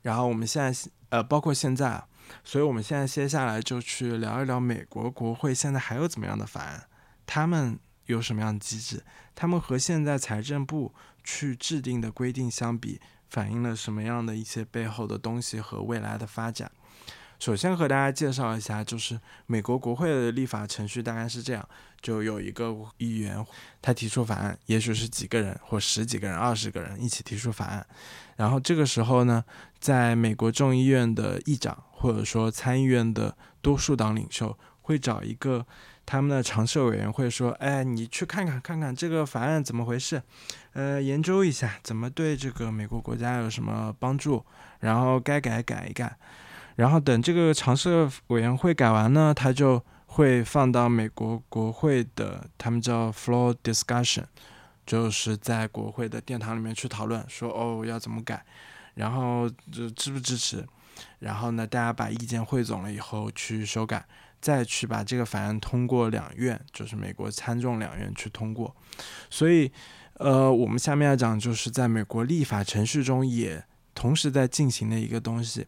[0.02, 2.06] 然后我们现在呃，包括现在啊，
[2.44, 6.84] 所以我们现在接下来就去聊一聊美国国会现在还有怎么样的法案，
[7.26, 7.78] 他们。
[8.06, 9.04] 有什么样的机制？
[9.36, 16.72] 他们和现在财政部去制定的规定相比，反映了什么样的一些背后的东西和未来的发展？
[17.38, 21.66] 首先和大家介绍一下，就是美国国会的立法程序大概是这样：
[22.02, 23.46] 就有一个议员，
[23.80, 27.86] 他提出法案，也许是几个人或十几个人、二十个人一起提出法案，
[28.34, 29.44] 然后这个时候呢，
[29.80, 35.66] 在美国众议院的议长或者说参议院的多数党领袖会找一个。
[36.06, 40.20] 他们的常设委员会说：“哎，你去看看，看看这个法案怎么回事，
[40.72, 44.44] 呃，研究一下怎么对这个美国国家有什么帮助，
[44.80, 46.16] 然后该改改一改。
[46.74, 54.24] 然后等这个常设委员会改完呢，他就会放到美国国会的，他们叫 floor discussion，
[54.84, 58.44] 就是在国会的殿堂里面去讨论，说哦要怎么改，
[58.94, 60.66] 然后就支不支持，
[61.18, 64.04] 然后呢，大家把意见汇总了以后去修改。”
[64.40, 68.74] 再去把这个法案通过两院，就是美国参众两院去通过。
[69.28, 69.70] 所以，
[70.14, 73.62] 呃，我们下面要讲就是在美国立法程序中也
[73.94, 75.66] 同时在进行的一个东西。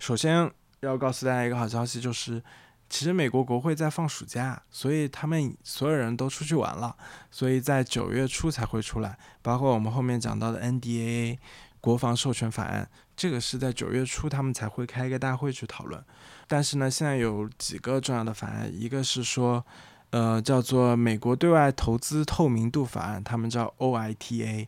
[0.00, 2.42] 首先要告诉大家一个好消息，就是
[2.88, 6.96] 其实美国国会在放暑假，所以他们所有人都出去玩了，
[7.30, 9.16] 所以在九月初才会出来。
[9.40, 11.38] 包括我们后面讲到的 NDAA
[11.80, 16.02] 国防授权法案，这个是在九月初他们才会开一个大会去讨论。
[16.46, 19.64] 但是呢，现在有几个重要的法案，一个是说，
[20.10, 24.66] 呃，叫做《美国对外投资透明度法案》，他们叫 OITA。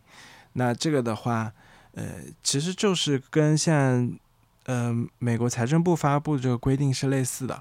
[0.55, 1.53] 那这个的话，
[1.92, 2.05] 呃，
[2.42, 7.61] 其实就是跟现在，呃，美国财政部发布这个规定是类似的。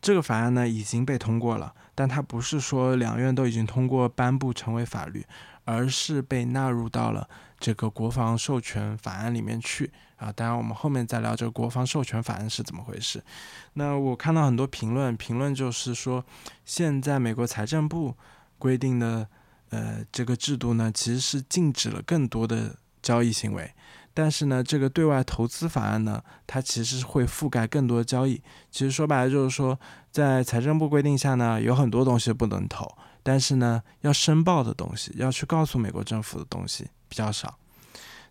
[0.00, 5.26] 这个法案呢已经被通过了，但它不是说两院都已经通过颁布成为法律，
[5.66, 7.28] 而是被纳入到了
[7.60, 9.92] 这个国防授权法案里面去。
[10.16, 13.22] 啊，当然，我们后面再聊这个国防授权法案是怎么回事。
[13.74, 16.24] 那我看到很多评论，评论就是说，
[16.64, 18.14] 现在美国财政部
[18.58, 19.28] 规定的
[19.68, 23.70] 呃这个制度呢，其实是禁止了更多的交易行为。
[24.14, 28.40] 但是呢，这个对外投资法案呢，它其实会覆盖更多交易。
[28.70, 29.78] 其实说白了就是说，
[30.10, 32.90] 在财政部规定下呢，有很多东西不能投，
[33.26, 37.58] 但是呢，要申报的东西，要去告诉美国政府的东西比较少。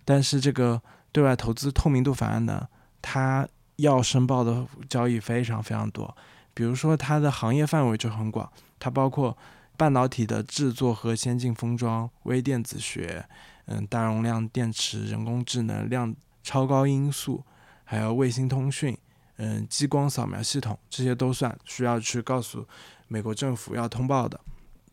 [0.05, 0.81] 但是这个。
[1.15, 2.67] 对外投资透明度法案呢，
[3.01, 6.13] 它要申报的交易非常非常多，
[6.53, 9.38] 比如说它的行业范围就很广，它包括
[9.77, 13.25] 半导体的制作和先进封装、微电子学、
[13.67, 17.41] 嗯大容量电池、人工智能、量超高音速，
[17.86, 18.97] 还有卫星通讯、
[19.38, 22.67] 嗯激光扫描系统，这些都算需要去告诉
[23.08, 24.38] 美国政府要通报的。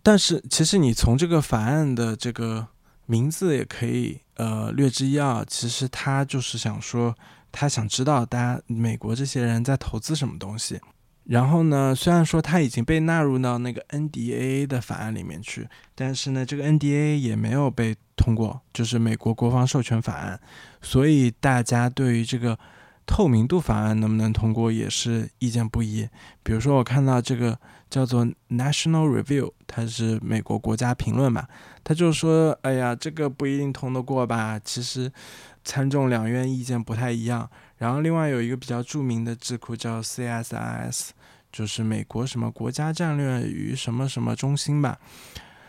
[0.02, 2.68] 但是其实你从这个法案的这个。
[3.04, 5.44] 名字也可以，呃，略知一二。
[5.46, 7.14] 其实他就是想说，
[7.50, 10.80] 他想知道大家美国这些人在投资什么东西。
[11.24, 20.40] 然后呢，虽然说他已经被纳入到那个 NDA 的法案里面去，但是呢，这个 NDA 也没有被通过，就是美国国防授权法案。
[20.80, 22.56] 所以大家对于这个
[23.04, 26.08] 透明度法案能不能通过也是意见不一。
[26.44, 27.58] 比如说，我看到这个。
[27.92, 31.46] 叫做 National Review，它是美国国家评论嘛，
[31.85, 34.59] 他就说，哎呀，这个不一定通得过吧。
[34.64, 35.12] 其实
[35.62, 37.50] 参众两院意见不太一样。
[37.76, 41.11] 然后另外有一个比较著名的智库叫 CSIS，
[41.52, 44.98] 就是美国什么国家战略与什么什么中心吧，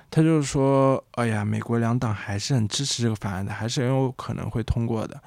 [0.09, 5.21] 他就是说，哎呀，美国两党还是很支持这个法案的，还是很有可能会通过的。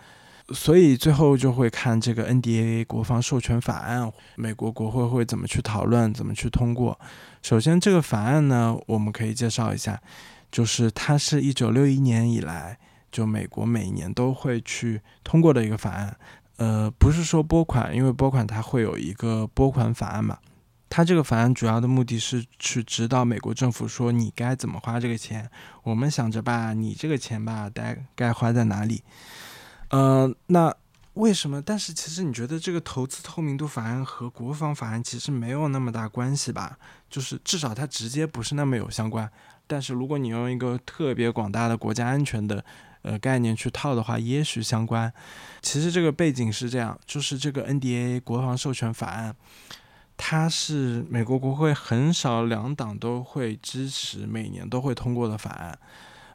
[0.55, 6.99] 所以最后就会看这个 NDA 国防授权法案，美国国会会怎么去讨论，怎么去通过。
[7.43, 10.01] 首先，这个法案呢，我们可以介绍一下，
[10.53, 12.79] 就是它是一九六一年以来
[13.11, 16.17] 就美国每年都会去通过的一个法案。
[16.59, 20.39] 呃，不是说拨款，因为拨款它会有一个拨款法案嘛。
[20.89, 25.51] 它这个法案主要的目的是去指导美国政府说你该怎么花这个钱。
[25.83, 29.03] 我们想着吧，你这个钱吧，该该花在哪里？
[29.88, 30.75] 呃，那
[31.14, 31.62] 为什么？
[31.62, 36.79] 但是其实你觉得这个投资透明度法案和国防法案其实没有那么大关系吧？
[37.09, 39.31] 就是至少它直接不是那么有相关。
[39.66, 42.64] 但是如果你用一个特别广大的国家安全的
[43.03, 45.12] 呃概念去套的话，也许相关。
[45.62, 49.35] 其实这个背景是这样，就是这个 NDA 国防授权法案，
[50.16, 55.79] 它是美国国会很少两党都会支持，每年都会通过的法案。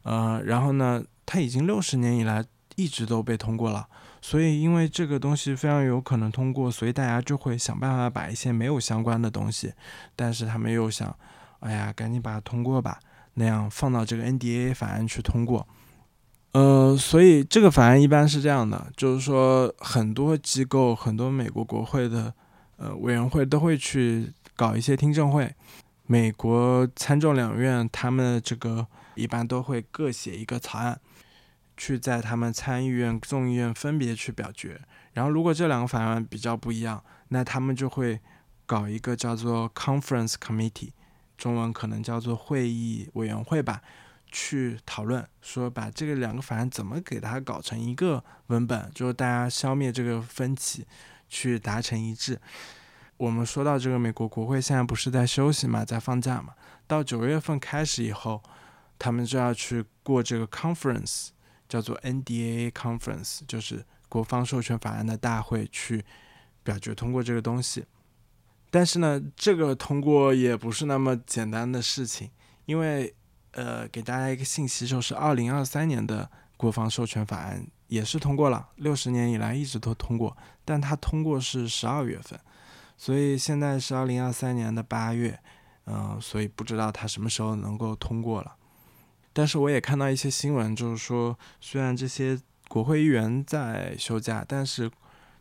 [0.03, 2.43] 呃，然后呢，它已经六十年以来
[2.81, 3.87] 一直都被通过了。
[4.23, 9.73] 所以，因为这个东西非常有可能通过，所以大家就会想办法把一些没有相关的东西，
[10.15, 11.15] 但是他们又想，
[11.61, 12.99] 哎呀，赶紧把它通过吧，
[13.33, 15.67] 那样放到这个 NDA 法案去通过。
[16.51, 22.31] 呃，所以这个法案一般是这样的，就是说很多机构、很多美国国会的
[22.77, 25.51] 呃委员会都会去搞一些听证会，
[26.05, 30.99] 美国参众两院他们这个一般都会各写一个草案。
[31.81, 34.79] 去在他们参议院、众议院分别去表决，
[35.13, 38.19] 然后如果这两个法案比较不一样，那他们就会
[38.67, 40.91] 搞一个叫做 Conference Committee，
[41.39, 43.81] 中文可能叫做会议委员会吧，
[44.31, 50.85] 去讨论说把这个两个法案怎么给它搞成一个文本，就是大家消灭这个分歧，
[51.29, 52.39] 去达成一致。
[53.17, 56.53] 我们说到这个美国国会现在不是在休息嘛，在放假嘛，
[56.85, 58.43] 到九月份开始以后，
[58.99, 61.29] 他们就要去过这个 Conference。
[61.71, 66.03] 叫做 NDA Conference，就是国防授权法案的大会去
[66.63, 67.85] 表决通过这个东西。
[68.69, 72.29] 但是呢，这个通过也不是那么简单的事情，
[72.65, 73.15] 因为
[73.51, 82.37] 呃，给大家一个信息，就是二零二三年的国防授权法案也是通过了，六十年以来一直都通过，但它通过是十二月份，
[82.97, 85.39] 所以现在是二零二三年的八月，
[85.85, 88.57] 嗯，所以不知道它什么时候能够通过了。
[89.33, 94.91] 但是我也看到一些新闻，就是说，虽然这些国会议员在休假，但是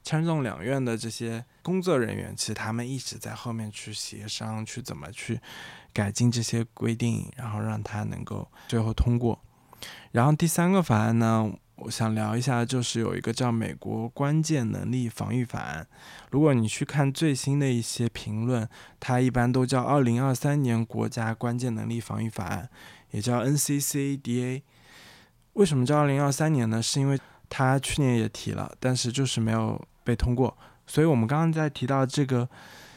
[0.02, 5.40] 参众两院的这些工作人员，其实他们一直在后面去协商，去怎么去
[5.92, 9.38] 改进这些规定，然后让它能够最后通过。
[10.12, 15.86] 然后第三个法案呢，我想聊一下，就是有一个叫《美国关键能力防御法案》。
[16.30, 22.68] 如果你去看最新的一些评论，它一般都叫《二零二三年国家关键能力防御法案》。
[23.10, 24.62] 也叫 NCCDA，
[25.54, 26.82] 为什么叫二零二三年呢？
[26.82, 27.18] 是因为
[27.48, 30.56] 它去年也提了，但是就是没有被通过。
[30.86, 32.48] 所以我们刚刚在提到这个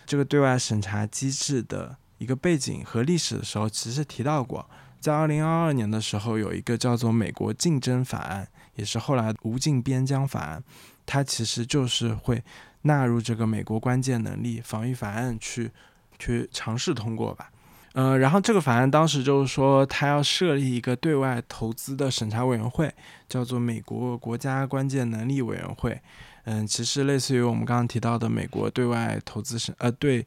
[0.05, 10.63] 这个对外审查机制的一个背景和历史的时候，其实提到过，在二零二二年的时候有一个叫做美国竞争法案，也是后来无尽边疆法案，
[11.05, 12.43] 它其实就是会
[12.83, 15.71] 纳入这个美国关键能力防御法案去
[16.17, 17.51] 去尝试通过吧。
[17.93, 22.91] 呃，然后这个法案当时就是说，他要设立一个对外投资的审查委员会，
[23.29, 26.01] 叫做美国国家关键能力委员会。
[26.45, 30.25] 嗯，其实类似于我们刚刚提到的美国对外投资审，呃，对，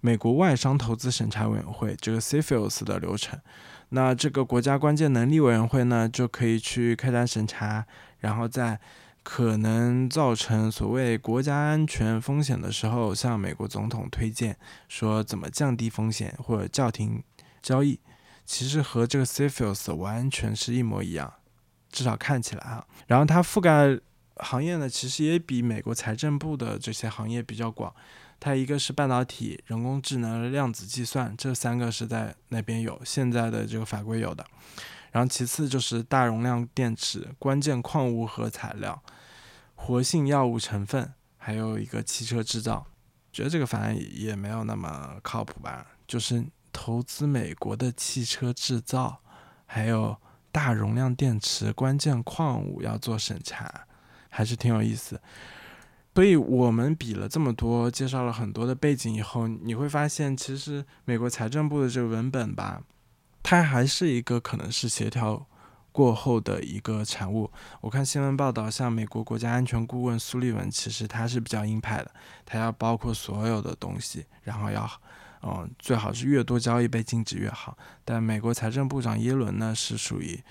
[0.00, 3.38] 美国外商投资审查委员会这个 CFIUS 的流程。
[3.90, 7.84] 那这个国家关键能力委员会呢，就可以去开展审查，
[8.20, 8.80] 然后在。
[9.22, 14.58] 可能造成所谓国家安全风险的时候，向美国总统推荐
[14.88, 17.22] 说怎么降低风险或者叫停
[17.62, 18.00] 交易，
[18.44, 21.32] 其实和这个 CFIUS 完全是一模一样，
[21.90, 22.84] 至少看起来啊。
[23.06, 23.98] 然后它覆盖
[24.36, 27.94] 行业呢，其实也比美国财政部的这些行业比较广。
[28.40, 34.44] 它一个是半导体、人工智能、量子计算，这三个是在那边有现在的这个法规有的。
[35.12, 39.00] 然后其次就是大容量电池、关键矿物和材料、
[39.76, 42.86] 活性药物成分，还有一个汽车制造。
[43.32, 45.86] 觉得这个法案也没有那么靠谱吧？
[46.06, 49.20] 就是投资美国的汽车制造，
[49.66, 50.16] 还有
[50.50, 53.86] 大容量电池、关键矿物要做审查，
[54.28, 55.20] 还是挺有意思。
[56.14, 62.82] 所以我们比了这么多，介绍了很多的背景以后，你会发现，其实美国财政部的这个文本吧。
[63.42, 65.46] 它还是一个可能是协调
[65.90, 67.50] 过后的一个产物。
[67.80, 72.10] 我看新闻报道，像美国国家安全顾问苏利文，其实他是比较鹰派的，
[72.46, 74.88] 他要包括所有的东西，然后要，
[75.42, 77.76] 嗯，最好是越多交易被禁止越好。
[78.04, 80.42] 但美国财政部长耶伦呢，是属于，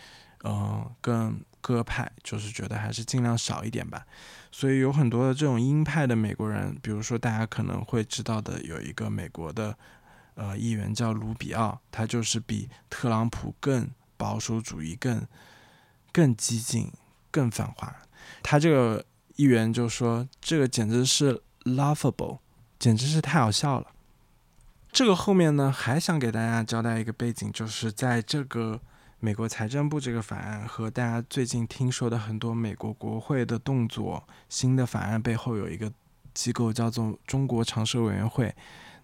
[0.43, 4.05] 嗯，更鸽派，就是觉得还是尽量少一点吧。
[4.51, 9.75] 所以有很多的这种鹰派的美国人，比如说大家可能会知道的，有一个美国的。
[10.41, 13.87] 呃，议员叫卢比奥，他就是比特朗普更
[14.17, 15.27] 保守主义、更
[16.11, 16.91] 更激进、
[17.29, 17.95] 更反华。
[18.41, 22.39] 他这个议员就说：“这个简直是 laughable，
[22.79, 23.91] 简直是太好笑了。”
[24.91, 28.81] 这个后面呢，还想给大家交代一个背景，就是在这个
[29.19, 35.93] 美国财政部这个法案和大家最近听说的很多美国国会的动作，新的法案背后有一个
[36.33, 38.55] 机构叫做中国常设委员会，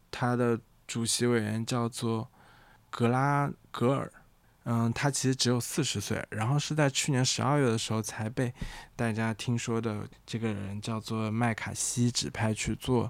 [0.09, 2.31] 它的主席委员叫做
[2.89, 4.11] 格拉格尔。
[4.69, 8.53] 嗯，他其实只有四十岁，然后是在去年十二月的时候才被
[8.97, 10.05] 大家听说的。
[10.25, 13.09] 这个人叫做麦卡锡，指派去做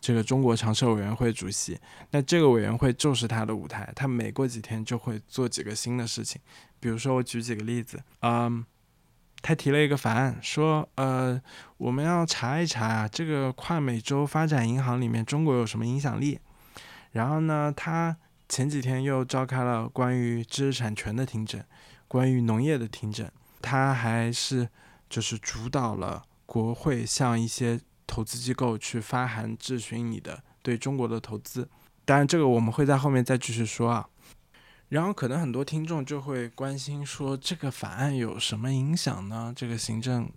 [0.00, 1.76] 这个中国常设委员会主席。
[2.12, 6.40] 那这个委员会就是他的舞台，他每过几天就会做几个新的事情。
[6.78, 8.64] 比如说，我举几个例子，嗯，
[9.40, 11.42] 他提了一个法案，说，呃，
[11.78, 16.38] 我们要查一查，这个跨美洲发展银行里面中国有什么影响力。
[17.12, 18.16] 然后呢，他。
[18.48, 21.64] 前几天又召开了关于知识产权的听证，
[22.06, 23.26] 关于农业的听证，
[23.62, 24.68] 他还是
[25.08, 31.66] 就是主导了国会向一些投资机构去发函质询你的对中国的投资。
[32.04, 34.06] 当然，这个我们会在后面再继续说啊。
[34.90, 39.50] 然后可能很多听众就会关心说，这个法案有什么影响呢？
[39.56, 40.30] 这个行政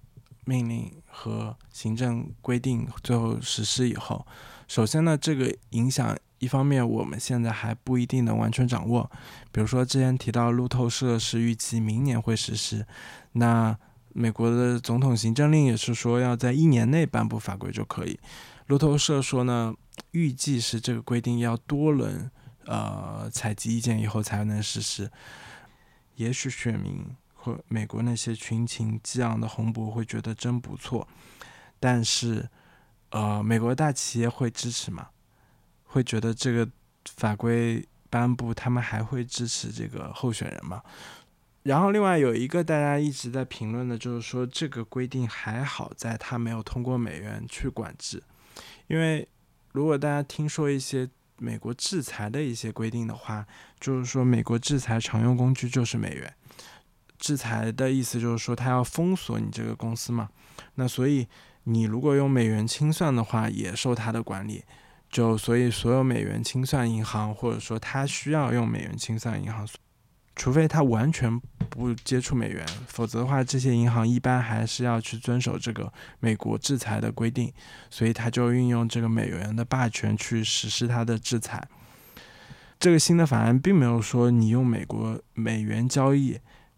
[0.46, 4.26] 命令和行政规定最后实施以后，
[4.70, 6.18] 首先呢，这个影响。
[6.40, 9.10] 一方面，我们现在还不一定能完全掌握。
[9.52, 12.86] 比如说，之前提到路透社是预计明年会实施，
[13.34, 13.78] 那
[14.10, 18.20] 美国的总统行政令也是说要在一年内颁布法规就可以。
[18.68, 19.74] 路透社说呢，
[20.12, 22.30] 预计是这个规定要多轮
[22.66, 25.10] 呃采集意见以后才能实施。
[26.16, 31.08] 也许选民和美国那些群情激昂的红博会觉得真不错，
[31.80, 32.50] 但是
[33.10, 35.10] 呃，美国大企业会支持吗？
[35.96, 36.68] 会觉得这个
[37.16, 40.82] 法规颁布，他们还会支持这个候选人吗？
[41.64, 48.22] 然后另外有一个大家一直在评论的，就是说这个规定还好在它没有通过美元去管制，
[48.88, 49.26] 因为
[49.72, 53.48] 如果大家听说一些美国制裁的一些规定的话，
[53.80, 56.36] 就是说美国制裁常用工具就是美元，
[57.18, 60.30] 制裁的意思就是说它要封锁你这个公司嘛，
[60.74, 61.26] 那所以
[61.64, 64.62] 你如果用美元清算的话，也受它的管理。
[65.16, 69.66] 就所以，所有美元清算银行，或者说他需要用美元清算银行，
[70.36, 71.40] 除非他完全
[71.70, 75.90] 不接触美元，否则的话，这些银行一般还是要去遵守这个
[76.20, 77.50] 美国制裁的规定。
[77.90, 81.66] 所以他就运用这个美元的霸权去实施他的制裁。
[82.78, 86.38] 这个新的法案并没有说你用美国美元交易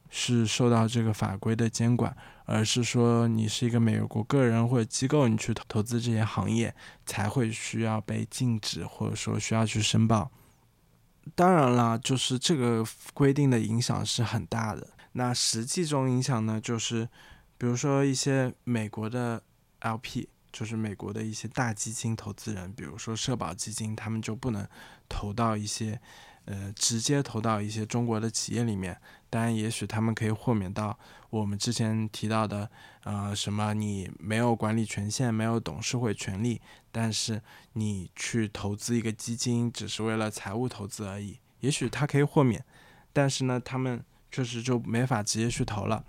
[0.10, 2.16] 是受到这个法规的监管。
[2.50, 6.74] 而是说，你是一个美国个人或者机构，你去投资这些行业，
[7.06, 10.32] 才会需要被禁止，或者说需要去申报。
[11.36, 14.88] 当然了，就是这个规定的影响是很大的。
[15.12, 17.10] 那实际中影响呢，就是
[17.58, 19.44] 比如说一些美国的
[19.82, 24.66] LP，就是美国的一些大基金投资人，比如说社保基金，他们就不能
[25.10, 26.00] 投到一些。
[26.46, 28.98] 呃，直接投到一些中国的企业里面，
[29.30, 30.98] 当然，也许他们可以豁免到
[31.30, 32.70] 我们之前提到的，
[33.04, 36.62] 呃，什么你没有管理权限，没有董事会权利，
[36.92, 37.42] 但是
[37.74, 42.64] 你去投资一个基金，只是为了财务投资而已，也许他可以豁免，
[43.12, 46.04] 但是呢，他们确实就没法直接去投了。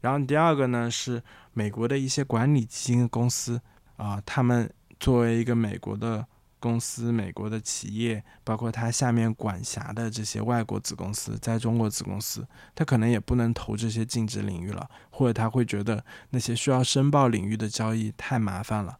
[0.00, 3.60] 然后第二个呢，是美国的一些管理基金公司
[3.96, 6.26] 啊，他们作为一个美国的。
[6.60, 18.98] 公司、美国的企业，包括它下面管辖的这些外国子公司，在中国子公司，他可能也不能投这些禁止领域了，或者他会觉得那些需要申报领域的交易太麻烦了，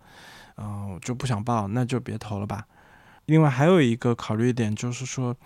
[0.57, 2.67] 嗯，就不想报，那就别投了吧。
[3.27, 5.37] 另外还有一个考虑点就是说，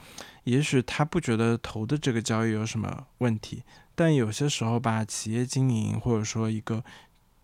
[0.45, 6.83] 也许他不觉得投的这个交易有什么问题，但有些时候吧，企业经营或者说一个。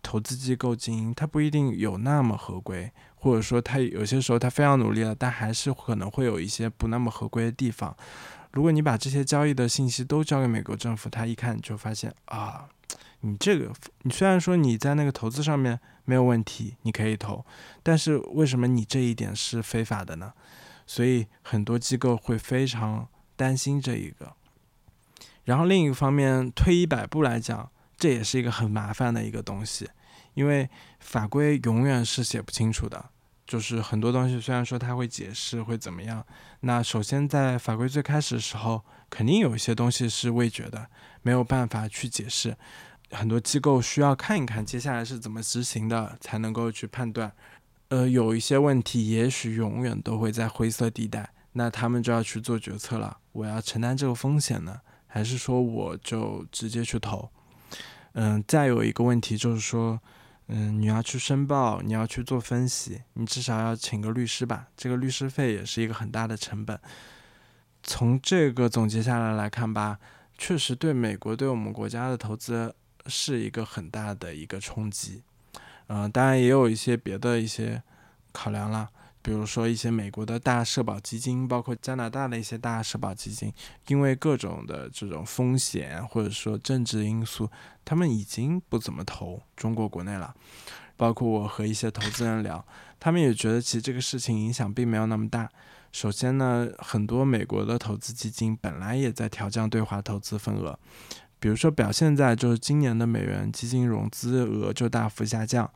[0.03, 2.91] 投资机构经营，它不一定有那么合规，
[3.21, 7.95] 或者说他有些时候他非常努力了，但还是可能会有一些不那么合规的地方。
[8.51, 12.67] 如果你把这些交易的信息都交给美国政府，他一看就发现啊，
[13.21, 17.45] 你这个你虽然说你在那个投资上面没有问题，你可以投，
[17.83, 20.33] 但是为什么你这一点是非法的呢？
[20.85, 24.33] 所以很多机构会非常担心这一个。
[25.45, 27.69] 然后另一个方面，退一百步来讲。
[27.97, 29.87] 这也是一个很麻烦的一个东西，
[30.33, 30.67] 因为
[31.01, 33.09] 法规永远是写不清楚的。
[33.45, 36.25] 就是很多东西虽然说它会解释会怎么样，
[36.61, 40.87] 那首先在法规最开始的时候，肯定有一些东西是未决的，
[41.21, 42.55] 没有办法去解释。
[43.09, 47.29] 很多机构需要看一看接下来是怎么执行的，才能够去判断。
[47.89, 53.17] 呃，有一些问题也许永远都会在灰色地带，那他们就要去做决策了。
[53.33, 57.29] 我要承担这个风险呢，还是说我就直接去投？
[58.13, 59.99] 嗯，再有一个问题就是说，
[60.53, 64.67] 嗯，你要去申报，你要去做分析，你至少要请个律师吧？
[64.75, 66.77] 这个律师费也是一个很大的成本。
[67.81, 69.97] 从这个总结下来来看吧，
[70.37, 72.75] 确实对美国对我们国家的投资
[73.05, 75.23] 是一个很大的一个冲击。
[75.87, 77.81] 嗯，当然也有一些别的一些
[78.33, 78.89] 考量了，
[79.21, 83.53] 比如说一些美国的大社保基金，包括加拿大的一些大社保基金，
[83.87, 87.49] 因为各种的这种风险或者说政治因素，
[87.85, 90.33] 他们已经不怎么投中国国内了。
[90.97, 92.63] 包括我和一些投资人聊，
[92.99, 95.49] 他们也觉得其实这个事情影响并没有那么大。
[95.91, 100.77] 首先呢，很多美国的投资基金本来也在调降对华投资份额。
[101.39, 105.67] 比如说，表现在就是今年的美元基金融资额就大幅下降，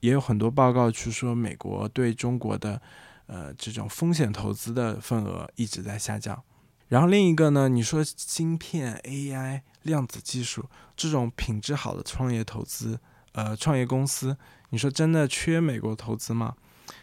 [0.00, 2.80] 也有很多报告去说美国对中国的
[3.26, 6.42] 呃这种风险投资的份额一直在下降。
[6.88, 10.64] 然后另一个呢，你说芯片、AI、量子技术
[10.96, 12.98] 这种品质好的创业投资，
[13.32, 14.36] 呃，创业公司，
[14.70, 16.54] 你说真的缺美国投资吗？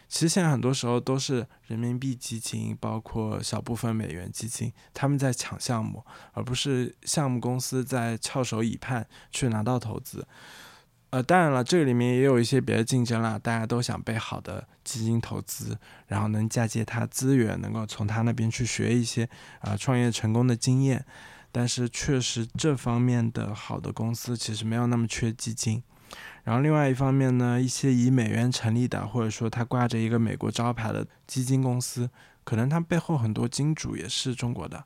[0.08, 10.26] 其实现在很多时候都是人民币基金，包括小部分美元基金，他们在抢项目，而不是项目公司在翘首以盼去拿到投资。
[11.16, 19.26] 呃，当然了，这里面也有一些别的竞争啦，大家都想被好的基金投资，然后能嫁接他资源，能够从他那边去学一些
[19.60, 21.02] 啊创业成功的经验。
[21.50, 25.82] 但是确实这方面的好的公司其实没有那么缺基金。
[26.44, 32.10] 然后另外一方面呢，一些以美元成立的，或者说它挂着一个美国招牌的基金公司，
[32.44, 34.84] 可能它背后很多金主也是中国的。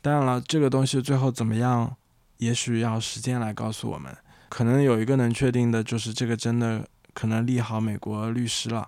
[0.00, 1.96] 当然了，这个东西最后怎么样，
[2.36, 4.16] 也许要时间来告诉我们。
[4.52, 8.86] 可能有一个能确定的就是，这个真的可能利好美国律师了。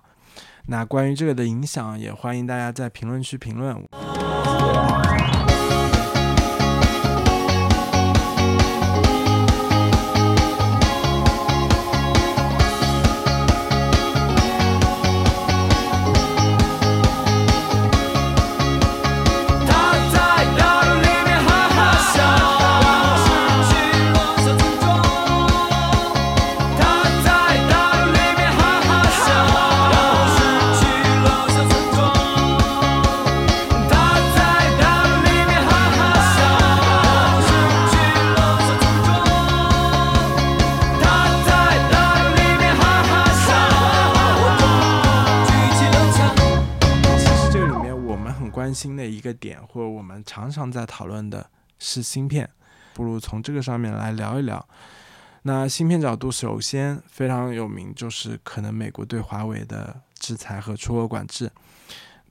[0.67, 3.83] 那关于这个的影响，也欢迎大家在评论区评论。
[50.61, 51.49] 我们常常在讨论的
[51.79, 52.49] 是芯片，
[52.93, 54.65] 不如从这个上面来聊一聊。
[55.43, 61.51] 那芯片角度，首先非常有名，就是可能美国对华为的制裁和出口管制。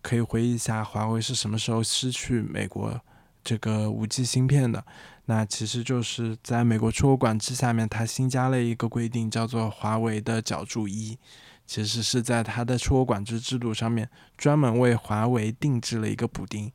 [0.01, 2.99] 可以回忆一下，华为是什么时候失去美国
[3.43, 4.85] 这个五 G 芯片的？
[5.27, 11.19] 那其实就是在美国出口管制下面，它新加了一个规定，叫做华为的角柱一。
[11.67, 16.71] 其实是在它的出口管制制度上面，专门为华为定制了一个补丁，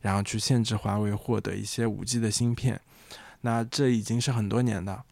[0.00, 2.80] 然后去限制华为获得一些五 G 的芯片。
[3.40, 5.02] 那这已经是很多年的。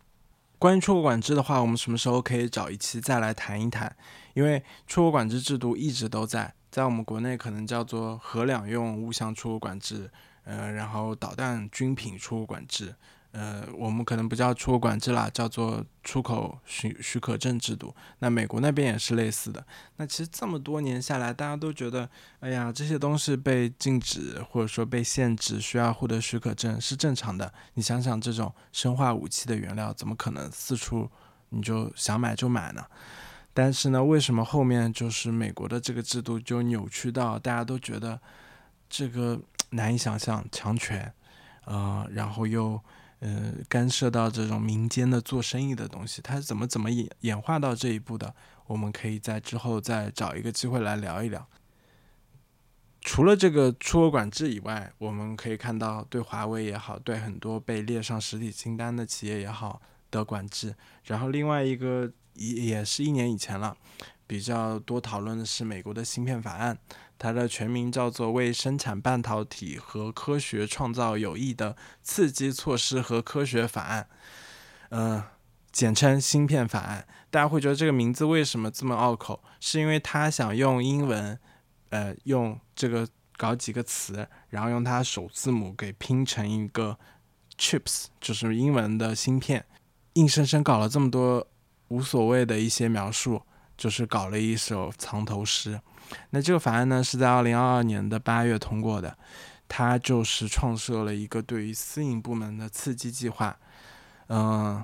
[0.58, 3.94] 关于出口管制的话，我们什么时候可以找一期再来谈一谈？
[4.34, 10.10] 因为出口管制制度一直都在，在我们国内可能叫做核两用物项出口管制，
[10.44, 12.94] 呃，然后导弹军品出口管制。
[13.32, 17.94] 呃，我们可能不叫出口管制啦，叫做出口许许可证制度。
[18.18, 19.66] 那美国那边也是类似的。
[19.96, 22.06] 那其实这么多年下来，大家都觉得，
[22.40, 27.50] 哎呀，这些东西被禁止或者说被限制，需要获得许可证是正常的。
[27.72, 31.10] 你想想，这种生化武器的原料，怎么可能四处
[31.48, 32.84] 你就想买就买呢？
[33.54, 38.20] 但是呢，为什么后面就是美国的这个制度就扭曲到大家都觉得
[38.90, 41.10] 这个 难以想象，强权，
[41.64, 42.78] 呃，然后又。
[43.24, 48.34] 呃，干涉到这种民间的做生意的东西，它是怎么怎么演演化到这一步的？
[48.66, 51.46] 我们可以在之后再找一个机会来聊一聊。
[53.00, 60.74] 除了这个出口管制以外，我们可以看到对华为也好，对很多被列上实体清单的企业也好的管制。
[61.04, 63.76] 然后另外一个也也是一年以前了，
[64.26, 66.76] 比较多讨论的是美国的芯片法案。
[67.22, 74.08] 它的全名叫做《为生产半导体和科学创造有益的刺激措施和科学法案》，
[74.88, 75.22] 嗯，
[75.70, 77.06] 简称芯片法案。
[77.30, 79.40] 大家会觉得这个名字为什么这么拗口？
[79.60, 81.38] 是因为他想用英文，
[81.90, 83.06] 呃，用这个
[83.36, 86.98] 搞几个词，然后用它首字母给拼成一个
[87.56, 89.64] chips，就是英文的芯片，
[90.14, 91.46] 硬生生搞了这么多
[91.86, 93.42] 无所谓的一些描述，
[93.76, 95.80] 就是搞了一首藏头诗。
[96.30, 99.16] 那这个法案呢，是在二零二二年的八月通过的，
[99.68, 103.56] 它就是创设了一个对于私营部门的刺激计划。
[104.28, 104.82] 嗯，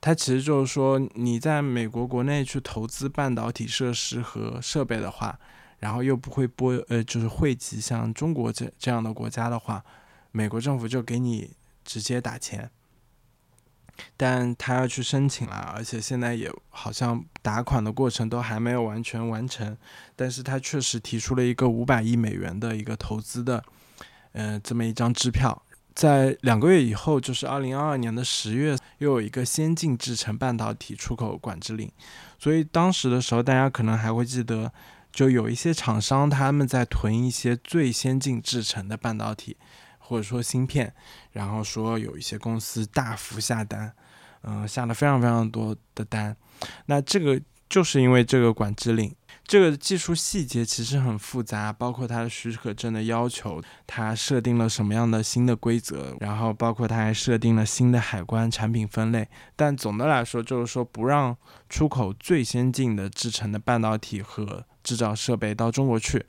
[0.00, 5.38] 它其实就是说，你在美国国内去投资半导体设施和设备的话，
[5.78, 9.84] 然后又不会拨呃，就是惠及像中国这这样的国家的话，
[10.30, 11.50] 美国政府就给你
[11.84, 12.70] 直接打钱。
[14.16, 19.76] 但他要去申请了，而且现在也好像打款的过程都还没有完全完成。
[20.16, 23.62] 但是他确实提出了一个五百亿美元的一个投资的，
[24.32, 25.62] 呃，这么一张支票。
[25.94, 31.88] 在两个月以后，就是二零二二年的十月，又有一个先进制程半导体出口管制令。
[32.36, 34.72] 所以当时的时候，大家可能还会记得，
[35.12, 39.56] 就有一些厂商他们在囤一些最先进制程的半导体。
[40.06, 40.92] 或者说芯片，
[41.32, 43.90] 然后说有一些公司大幅下单，
[44.42, 46.36] 嗯，下了非常非常多的单。
[46.84, 47.40] 那这个
[47.70, 59.26] 就是因为这个管制令，这个技术细节其实很复杂，包括它的许可证的要求，它设定了什么样的新的规则，然后包括它还设定了新的海关产品分类。
[59.56, 61.34] 但总的来说，就是说不让
[61.70, 66.26] 出口最先进的制成的半导体和制造设备到中国去。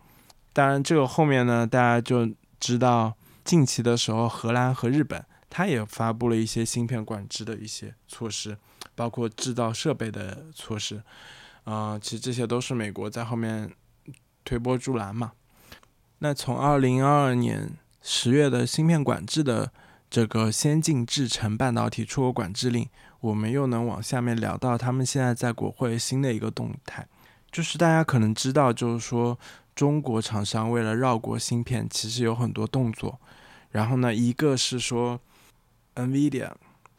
[0.54, 3.14] 当然，这个后面呢，大家就知道。
[3.46, 8.58] 近期的时候，荷兰和日本，它也发布了一些芯片管制的一些措施，
[8.96, 11.04] 包括制造设备的措施。
[11.64, 13.72] 啊，其实这些都是美国在后面
[14.44, 15.32] 推波助澜嘛。
[16.20, 17.72] 那从二零二二年
[18.02, 19.72] 十月的芯片管制的
[20.10, 22.88] 这个先进制程半导体出口管制令，
[23.20, 27.08] 我们又能往下面聊到他们现在在国会新的一个动态，
[27.52, 29.38] 就是大家可能知道，就是说
[29.76, 33.20] 中国厂商为了绕过芯片，其实有很多动作。
[33.76, 35.20] 然后呢，一个是说
[35.96, 36.50] ，NVIDIA，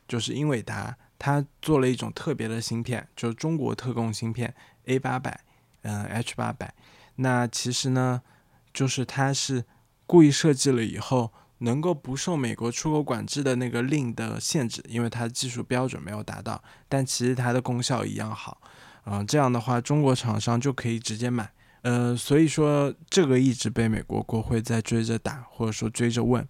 [0.07, 4.55] 就是英伟达，它做了一种特别的芯片，就是中国特供芯片
[4.85, 5.41] A 八百，
[5.85, 6.75] 嗯，H 八百。
[7.15, 8.21] 那其实呢，
[8.75, 9.65] 就是它是
[10.07, 18.61] 故意设计了以后，能够不受美国出口管制的那个令的限制，因为它的技术标准没有达到，但其实它的功效一样好。
[19.07, 21.51] 嗯，这样的话，中国厂商就可以直接买。
[21.81, 26.47] 呃，所以说这个一直被美国国会在追着打，或者说追着问。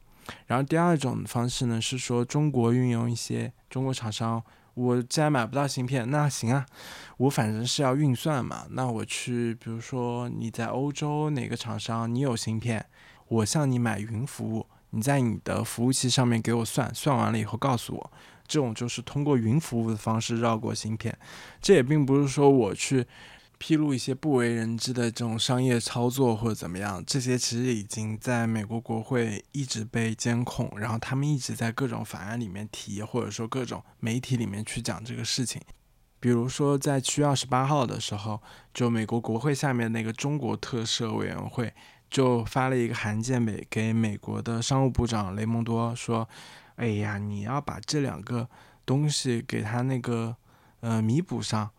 [0.46, 4.42] 然后第二种方式呢，是说中国运用一些中国厂商，
[4.74, 6.66] 我既然买不到芯片，那行啊，
[7.16, 12.84] 我反正是要运算嘛，那我去，比如说你在欧洲哪个厂商，你有芯片，
[13.28, 18.12] 我向你买云服务，你在你的服务器上面给我算，算完了以后告诉我，
[18.46, 21.16] 这种就是通过云服务的方式绕过芯片，
[21.60, 23.06] 这也并不是说我去。
[23.58, 35.60] 披露一些不为人知的这种商业操作或者怎么样，这些其实已经在美国国会一直被监控，然后他们一直在各种法案里面提，或者说各种媒体里面去讲这个事情。
[36.20, 38.42] 比如说在七月二十八号的时候，
[38.74, 41.72] 就美国国会下面那个中国特赦委员会
[42.10, 46.28] 就发了一个函件给给美国的商务部长雷蒙多说
[46.76, 48.48] ：“哎呀，你要把这两个
[48.84, 50.36] 东西给他那个
[50.80, 51.70] 呃弥补上。”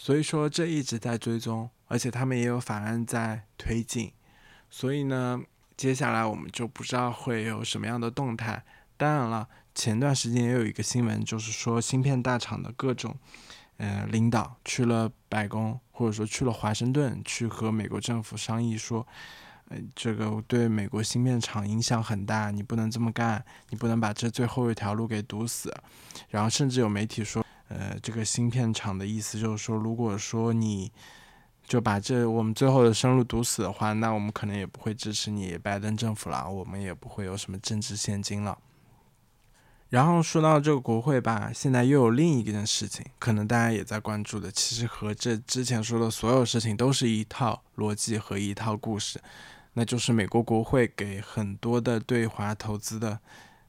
[0.00, 4.12] 所以说这一直在追踪，而且他们也有法案在推进，
[4.70, 5.42] 所以呢，
[5.76, 8.64] 接下来我们就不知道会有什么样的动态。
[8.96, 13.16] 当然了，前段时间也有一个新闻，就是说芯片大厂的各种，
[13.78, 19.04] 呃，领导去了白宫，或者说去了华盛顿，去和美国政府商议说，
[19.68, 25.74] 呃，这个对美国芯片厂影响很大，你不能这么干，你不能把这最后一条路给堵死。
[26.28, 27.44] 然后甚至有媒体说。
[27.68, 30.90] 呃，这个芯片厂的意思就是说，如果说你
[31.62, 38.58] 就把这我们最后的生路堵死的话，那我们可能也不会支持你拜登政府了，我们也不会有什么政治现金了。
[39.90, 49.20] 然后说到这个国会吧，现在又有另一件事情，可能大家也在关注的，其实和这之前说的所有事情都是一套逻辑和一套故事，
[49.74, 53.18] 那就是美国国会给很多的对华投资的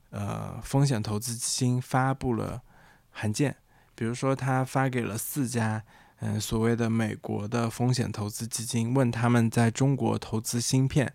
[0.09, 2.61] 呃风险投资基金发布了
[3.11, 3.55] 函件。
[3.99, 5.83] 比如说，他发给了四家，
[6.21, 11.13] 嗯，所谓的美国的风险投资基金，问他们在中国投资芯片，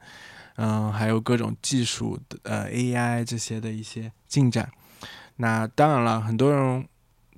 [0.57, 4.71] 嗯，还有各种技术的，呃，AI 这些的一些进展。
[5.37, 6.87] 那当然了，很多人，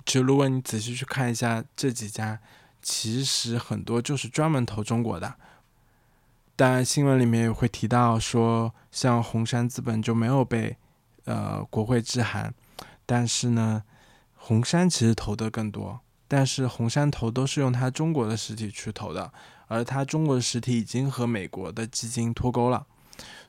[0.05, 2.37] 其实如果你仔细去看一下这几家，
[2.81, 5.35] 其实很多就是专门投中国的。
[6.57, 10.75] 当然，新闻里面也会提到说，像红杉资本就没有被，
[11.23, 12.53] 呃，国会致函，
[13.05, 13.83] 但是呢。
[14.47, 19.29] 红杉其实投的更多，但是红杉投都是用他中国的实体去投的，
[19.67, 22.87] 而他中国的实体已经和美国的基金脱钩了，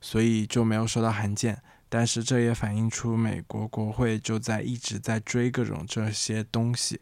[0.00, 1.62] 所以就没有收到函件。
[1.88, 7.00] 但是这也反映出美国国会就在一直在追各种这些东西，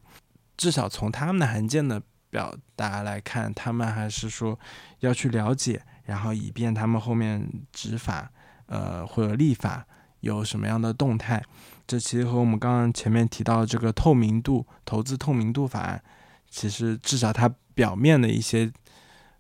[0.59, 4.61] 至少从他们的函件的表达来看，他们还是说
[5.01, 8.31] 要去了解，然后以便他们后面执法，
[8.67, 9.87] 呃或者立法
[10.21, 11.43] 有什么样的动态。
[11.87, 16.03] 这其实和我们刚刚前面提到的这个透明度投资透明度法案，
[16.51, 18.73] 其实至少它表面的一些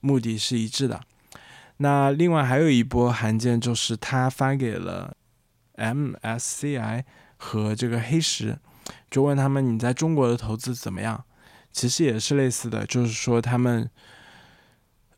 [0.01, 1.01] 目的是一致的。
[1.78, 5.16] 那另外还有一波函件，就是他发给了
[5.74, 7.05] MSCI
[7.36, 8.59] 和这个黑石，
[9.11, 11.24] 就问他们你在中国的投资怎么样？
[11.72, 13.90] 其实也是类似的，就是说他们，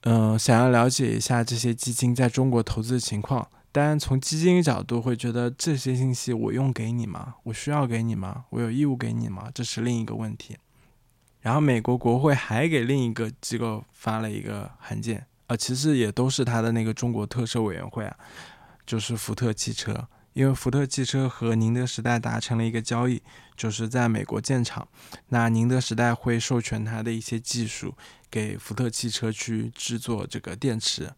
[0.01, 3.49] 嗯，想要了解一下这些基金在中国投资的情况。
[3.71, 7.35] 当然，从基金角度会觉得这些信息我用给你吗？
[7.45, 8.47] 我需要给你吗？
[8.51, 9.51] 我有义务给你吗？
[9.55, 10.57] 这是另一个问题。
[11.41, 18.17] 然后美国国会还给另一个机构发了一个函件，啊，其实也都是他的那个中国特色委员会啊，
[18.85, 23.23] 就是福特汽车，因为福特汽车和宁德时代达成了一个交易，
[23.57, 24.89] 就是在美国建厂，
[25.29, 27.95] 那宁德时代会授权他的一些技术
[28.31, 31.13] 给福特汽车去制作这个电池。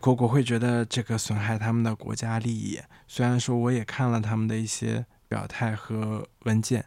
[0.00, 2.80] 国国会觉得这个损害他们的国家利益。
[3.06, 6.84] 虽然说我也看了他们的一些表态和文件，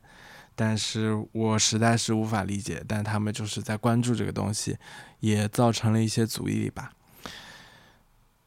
[0.56, 2.84] 但是我实在是无法理解。
[2.88, 4.78] 但他们就是在关注这个东西，
[5.20, 6.92] 也造成了一些阻力吧。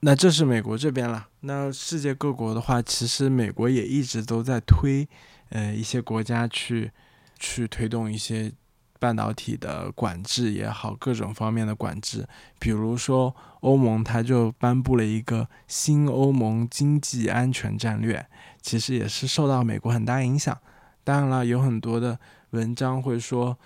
[0.01, 1.29] 那这是美国这边了。
[1.41, 5.09] 那世界各国的话，其实美国也一直都在推，
[5.51, 6.91] 呃，一些国家去
[7.39, 8.53] 去推动一些。
[8.99, 12.27] 半导体的管制也好，各种方面的管制，
[12.59, 18.27] 比如说欧盟，它就颁布了一个新欧盟经济安全战略，
[18.63, 20.57] 其实也是受到美国很大影响。
[21.05, 22.19] 当然了，有很多的
[22.51, 23.59] 文章会说，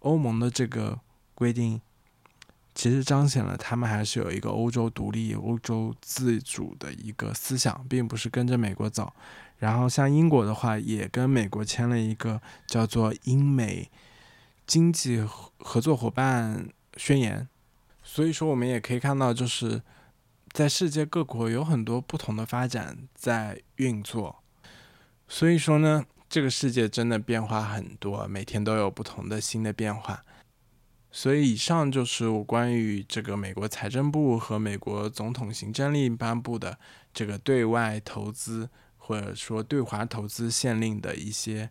[0.00, 0.98] 欧盟的这个
[1.34, 1.80] 规定，
[2.74, 9.12] 其实彰显了他们还是有一个欧洲独立、欧洲自主的一个思想，并不是跟着美国走。
[9.58, 13.90] 然后像英国的话，也跟美国签了一个叫做英美。
[14.70, 15.20] 经济
[15.58, 17.48] 合作伙伴宣言，
[18.04, 19.82] 所以说我们也可以看到，就是
[20.52, 24.44] 在世界各国有很多不同的发展在运作。
[25.26, 30.24] 所以说呢，这个世界真的变化很多，每天都有不同的新的变化。
[31.10, 36.78] 所以以上就是我关于这个美国财政部和美国总统行政令颁布的
[37.12, 41.70] 这个对外投资或者说对华投资限令的一些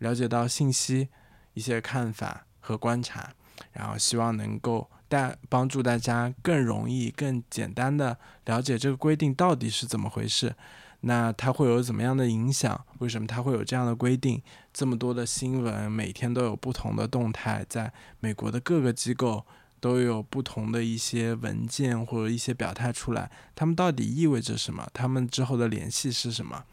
[0.00, 1.08] 了解到信息。
[1.56, 3.32] 一些看法和观察，
[3.72, 10.54] 然后希望能够带帮助大家更容易、更简单的了解这个规定到底是怎么回事。
[11.00, 12.84] 那它会有怎么样的影响？
[12.98, 14.42] 为什么它会有这样的规定？
[14.70, 17.90] 这么多的新闻，每天都有不同的动态，在
[18.20, 19.46] 美国的各个机构
[19.80, 24.86] 都有不同的一些文件或者一些表态出来，他们到底意味着什么？
[24.92, 26.64] 他们之后的联系是什么？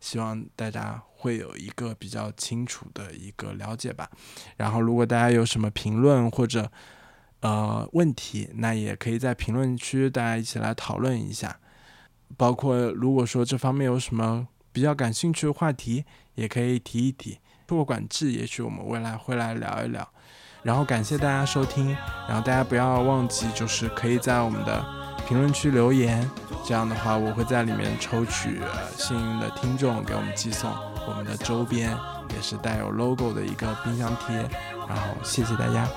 [0.00, 4.10] 希望大家会有一个比较清楚的一个了解吧。
[4.56, 6.68] 然后，如果大家有什么评论或者
[7.40, 11.60] 呃问题，那也可以在评论区大家一起来讨论一下。
[12.36, 16.04] 包括如果说这方面有什么比较感兴趣的话题，
[16.34, 17.38] 也可以提一提。
[17.68, 20.06] 通过管制，也许我们未来会来聊一聊。
[20.64, 21.90] 然后感谢大家收听，
[22.28, 24.84] 然后大家不要忘记，就是可以在我们的。
[25.28, 26.28] 评论区留言，
[26.66, 28.58] 这样的话我会在里面抽取
[28.96, 30.68] 幸运的听众给我们寄送
[31.06, 31.96] 我们的周边
[32.34, 34.36] 也是带有 logo 的一个冰箱贴
[34.88, 35.88] 然后谢谢大家。